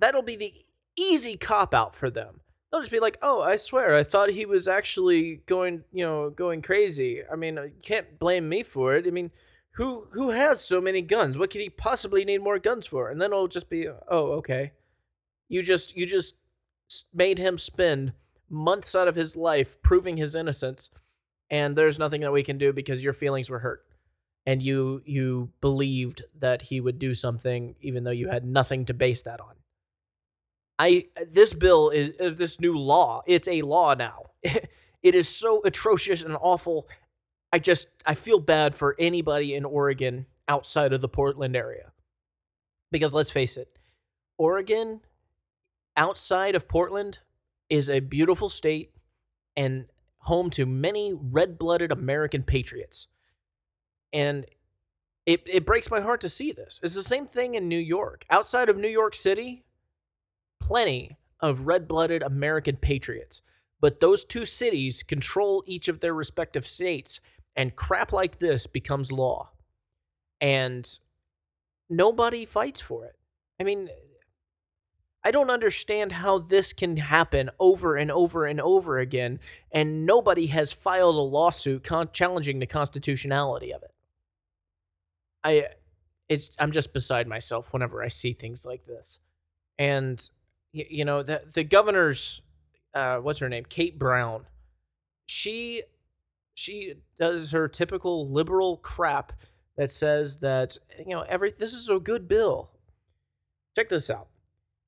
That'll 0.00 0.22
be 0.22 0.36
the 0.36 0.52
easy 0.96 1.36
cop 1.36 1.72
out 1.72 1.94
for 1.94 2.10
them. 2.10 2.40
They'll 2.72 2.80
just 2.80 2.90
be 2.90 2.98
like, 2.98 3.16
"Oh, 3.22 3.42
I 3.42 3.56
swear, 3.56 3.94
I 3.94 4.02
thought 4.02 4.30
he 4.30 4.44
was 4.44 4.66
actually 4.66 5.42
going, 5.46 5.84
you 5.92 6.04
know, 6.04 6.30
going 6.30 6.62
crazy. 6.62 7.22
I 7.30 7.36
mean, 7.36 7.54
you 7.54 7.70
can't 7.80 8.18
blame 8.18 8.48
me 8.48 8.64
for 8.64 8.94
it. 8.94 9.06
I 9.06 9.10
mean, 9.10 9.30
who 9.76 10.08
who 10.12 10.30
has 10.30 10.64
so 10.64 10.80
many 10.80 11.02
guns? 11.02 11.38
What 11.38 11.50
could 11.50 11.60
he 11.60 11.70
possibly 11.70 12.24
need 12.24 12.42
more 12.42 12.58
guns 12.58 12.86
for?" 12.86 13.10
And 13.10 13.20
then 13.20 13.30
it'll 13.30 13.48
just 13.48 13.68
be, 13.68 13.88
"Oh, 13.88 14.32
okay. 14.32 14.72
You 15.48 15.62
just 15.62 15.96
you 15.96 16.06
just 16.06 16.34
made 17.12 17.38
him 17.38 17.58
spend 17.58 18.12
months 18.48 18.94
out 18.94 19.08
of 19.08 19.16
his 19.16 19.36
life 19.36 19.80
proving 19.82 20.16
his 20.16 20.34
innocence, 20.34 20.90
and 21.50 21.76
there's 21.76 21.98
nothing 21.98 22.22
that 22.22 22.32
we 22.32 22.42
can 22.42 22.58
do 22.58 22.72
because 22.72 23.04
your 23.04 23.12
feelings 23.12 23.50
were 23.50 23.60
hurt." 23.60 23.84
And 24.46 24.62
you 24.62 25.02
you 25.04 25.50
believed 25.60 26.24
that 26.38 26.62
he 26.62 26.80
would 26.80 26.98
do 26.98 27.14
something 27.14 27.74
even 27.80 28.04
though 28.04 28.10
you 28.10 28.28
had 28.28 28.44
nothing 28.44 28.84
to 28.86 28.94
base 28.94 29.22
that 29.22 29.40
on. 29.40 29.56
I 30.78 31.06
this 31.30 31.52
bill 31.52 31.90
is 31.90 32.14
uh, 32.20 32.30
this 32.30 32.60
new 32.60 32.78
law. 32.78 33.22
It's 33.26 33.48
a 33.48 33.62
law 33.62 33.94
now. 33.94 34.26
it 34.42 35.14
is 35.14 35.28
so 35.28 35.60
atrocious 35.64 36.22
and 36.22 36.36
awful. 36.40 36.88
I 37.56 37.58
just 37.58 37.88
I 38.04 38.12
feel 38.12 38.38
bad 38.38 38.74
for 38.74 38.94
anybody 38.98 39.54
in 39.54 39.64
Oregon 39.64 40.26
outside 40.46 40.92
of 40.92 41.00
the 41.00 41.08
Portland 41.08 41.56
area. 41.56 41.92
Because 42.92 43.14
let's 43.14 43.30
face 43.30 43.56
it, 43.56 43.78
Oregon 44.36 45.00
outside 45.96 46.54
of 46.54 46.68
Portland 46.68 47.20
is 47.70 47.88
a 47.88 48.00
beautiful 48.00 48.50
state 48.50 48.90
and 49.56 49.86
home 50.18 50.50
to 50.50 50.66
many 50.66 51.14
red-blooded 51.14 51.90
American 51.90 52.42
patriots. 52.42 53.06
And 54.12 54.44
it 55.24 55.42
it 55.46 55.64
breaks 55.64 55.90
my 55.90 56.02
heart 56.02 56.20
to 56.20 56.28
see 56.28 56.52
this. 56.52 56.78
It's 56.82 56.94
the 56.94 57.02
same 57.02 57.26
thing 57.26 57.54
in 57.54 57.68
New 57.68 57.78
York. 57.78 58.26
Outside 58.28 58.68
of 58.68 58.76
New 58.76 58.86
York 58.86 59.14
City, 59.14 59.64
plenty 60.60 61.16
of 61.40 61.66
red 61.66 61.88
blooded 61.88 62.22
American 62.22 62.76
patriots. 62.76 63.40
But 63.80 64.00
those 64.00 64.26
two 64.26 64.44
cities 64.44 65.02
control 65.02 65.62
each 65.66 65.88
of 65.88 66.00
their 66.00 66.14
respective 66.14 66.66
states, 66.66 67.20
and 67.56 67.74
crap 67.74 68.12
like 68.12 68.38
this 68.38 68.66
becomes 68.66 69.10
law. 69.10 69.50
And 70.40 70.86
nobody 71.88 72.44
fights 72.44 72.80
for 72.80 73.04
it. 73.06 73.16
I 73.58 73.64
mean, 73.64 73.88
I 75.24 75.30
don't 75.30 75.50
understand 75.50 76.12
how 76.12 76.38
this 76.38 76.72
can 76.72 76.98
happen 76.98 77.50
over 77.58 77.96
and 77.96 78.10
over 78.10 78.44
and 78.44 78.60
over 78.60 78.98
again, 78.98 79.40
and 79.72 80.06
nobody 80.06 80.46
has 80.48 80.72
filed 80.72 81.16
a 81.16 81.20
lawsuit 81.20 81.82
con- 81.82 82.10
challenging 82.12 82.58
the 82.58 82.66
constitutionality 82.66 83.72
of 83.72 83.82
it. 83.82 83.92
I, 85.42 85.66
it's 86.28 86.50
I'm 86.58 86.70
just 86.70 86.92
beside 86.92 87.26
myself 87.26 87.72
whenever 87.72 88.02
I 88.04 88.08
see 88.08 88.34
things 88.34 88.64
like 88.64 88.84
this, 88.86 89.20
and 89.78 90.28
you, 90.72 90.84
you 90.88 91.04
know 91.04 91.22
the 91.22 91.42
the 91.52 91.64
governor's 91.64 92.42
uh, 92.94 93.16
what's 93.16 93.38
her 93.38 93.48
name 93.48 93.64
Kate 93.68 93.98
Brown 93.98 94.46
she 95.26 95.82
she 96.56 96.94
does 97.18 97.52
her 97.52 97.68
typical 97.68 98.28
liberal 98.30 98.78
crap 98.78 99.32
that 99.76 99.90
says 99.90 100.38
that 100.38 100.76
eh, 100.98 101.04
you 101.06 101.14
know 101.14 101.22
every 101.22 101.54
this 101.56 101.72
is 101.72 101.88
a 101.88 101.98
good 101.98 102.26
bill. 102.28 102.70
Check 103.74 103.88
this 103.88 104.10
out. 104.10 104.28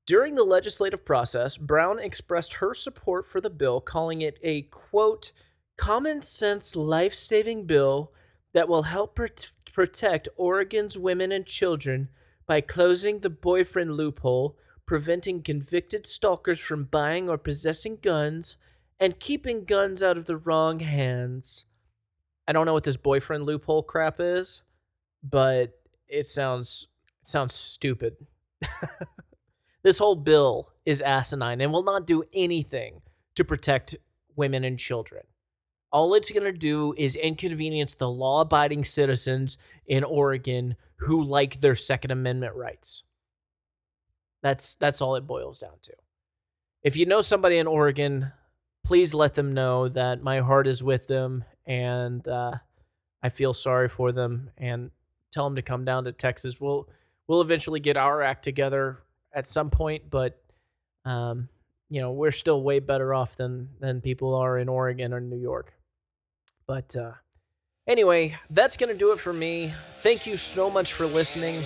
During 0.06 0.34
the 0.34 0.44
legislative 0.44 1.04
process 1.04 1.56
brown 1.56 1.98
expressed 1.98 2.54
her 2.54 2.74
support 2.74 3.26
for 3.26 3.40
the 3.40 3.50
bill 3.50 3.80
calling 3.80 4.22
it 4.22 4.38
a 4.42 4.62
quote 4.62 5.32
common 5.76 6.22
sense 6.22 6.74
life-saving 6.74 7.64
bill 7.66 8.12
that 8.52 8.68
will 8.68 8.82
help 8.82 9.14
pr- 9.14 9.26
protect 9.72 10.28
oregon's 10.36 10.98
women 10.98 11.30
and 11.30 11.46
children 11.46 12.08
by 12.46 12.60
closing 12.60 13.20
the 13.20 13.30
boyfriend 13.30 13.92
loophole 13.92 14.56
preventing 14.88 15.42
convicted 15.42 16.06
stalkers 16.06 16.58
from 16.58 16.84
buying 16.84 17.28
or 17.28 17.36
possessing 17.36 17.98
guns, 18.00 18.56
and 19.00 19.18
keeping 19.20 19.64
guns 19.64 20.02
out 20.02 20.16
of 20.16 20.26
the 20.26 20.36
wrong 20.36 20.80
hands. 20.80 21.64
I 22.46 22.52
don't 22.52 22.66
know 22.66 22.72
what 22.72 22.84
this 22.84 22.96
boyfriend 22.96 23.44
loophole 23.44 23.82
crap 23.82 24.16
is, 24.18 24.62
but 25.22 25.78
it 26.08 26.26
sounds 26.26 26.88
it 27.20 27.26
sounds 27.26 27.54
stupid. 27.54 28.16
this 29.82 29.98
whole 29.98 30.16
bill 30.16 30.70
is 30.84 31.00
asinine 31.02 31.60
and 31.60 31.72
will 31.72 31.82
not 31.82 32.06
do 32.06 32.24
anything 32.32 33.02
to 33.34 33.44
protect 33.44 33.96
women 34.34 34.64
and 34.64 34.78
children. 34.78 35.22
All 35.90 36.14
it's 36.14 36.30
going 36.30 36.44
to 36.44 36.52
do 36.52 36.94
is 36.98 37.16
inconvenience 37.16 37.94
the 37.94 38.10
law 38.10 38.42
abiding 38.42 38.84
citizens 38.84 39.56
in 39.86 40.04
Oregon 40.04 40.76
who 40.96 41.22
like 41.22 41.60
their 41.60 41.76
Second 41.76 42.10
Amendment 42.10 42.54
rights. 42.54 43.04
That's 44.42 44.74
that's 44.74 45.00
all 45.00 45.16
it 45.16 45.26
boils 45.26 45.58
down 45.58 45.78
to. 45.82 45.92
If 46.82 46.96
you 46.96 47.06
know 47.06 47.22
somebody 47.22 47.58
in 47.58 47.66
Oregon, 47.66 48.32
please 48.84 49.14
let 49.14 49.34
them 49.34 49.52
know 49.52 49.88
that 49.88 50.22
my 50.22 50.40
heart 50.40 50.66
is 50.66 50.82
with 50.82 51.06
them 51.06 51.44
and 51.66 52.26
uh, 52.26 52.52
I 53.22 53.28
feel 53.28 53.52
sorry 53.52 53.88
for 53.88 54.12
them 54.12 54.50
and 54.56 54.90
tell 55.32 55.44
them 55.44 55.56
to 55.56 55.62
come 55.62 55.84
down 55.84 56.04
to 56.04 56.12
Texas. 56.12 56.60
We'll 56.60 56.88
we'll 57.26 57.40
eventually 57.40 57.80
get 57.80 57.96
our 57.96 58.22
act 58.22 58.42
together 58.42 58.98
at 59.32 59.46
some 59.46 59.70
point, 59.70 60.10
but 60.10 60.40
um, 61.04 61.48
you 61.90 62.00
know 62.00 62.12
we're 62.12 62.30
still 62.32 62.62
way 62.62 62.80
better 62.80 63.14
off 63.14 63.36
than 63.36 63.68
than 63.80 64.00
people 64.00 64.34
are 64.34 64.58
in 64.58 64.68
Oregon 64.68 65.12
or 65.12 65.20
New 65.20 65.38
York. 65.38 65.74
But 66.66 66.96
uh, 66.96 67.12
anyway, 67.86 68.38
that's 68.50 68.76
gonna 68.76 68.94
do 68.94 69.12
it 69.12 69.20
for 69.20 69.32
me. 69.32 69.74
Thank 70.02 70.26
you 70.26 70.36
so 70.36 70.70
much 70.70 70.92
for 70.92 71.06
listening. 71.06 71.64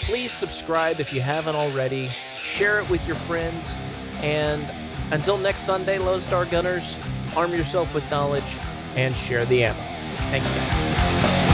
Please 0.00 0.30
subscribe 0.30 1.00
if 1.00 1.12
you 1.12 1.20
haven't 1.20 1.56
already. 1.56 2.10
Share 2.40 2.78
it 2.80 2.88
with 2.88 3.04
your 3.06 3.16
friends. 3.16 3.74
And 4.20 4.64
until 5.10 5.38
next 5.38 5.62
Sunday, 5.62 5.98
Lone 5.98 6.20
Star 6.20 6.44
Gunners, 6.44 6.96
arm 7.36 7.52
yourself 7.52 7.94
with 7.94 8.08
knowledge 8.10 8.56
and 8.96 9.16
share 9.16 9.44
the 9.46 9.64
ammo. 9.64 9.80
Thank 10.30 10.44
you 10.44 10.50
guys. 10.50 11.47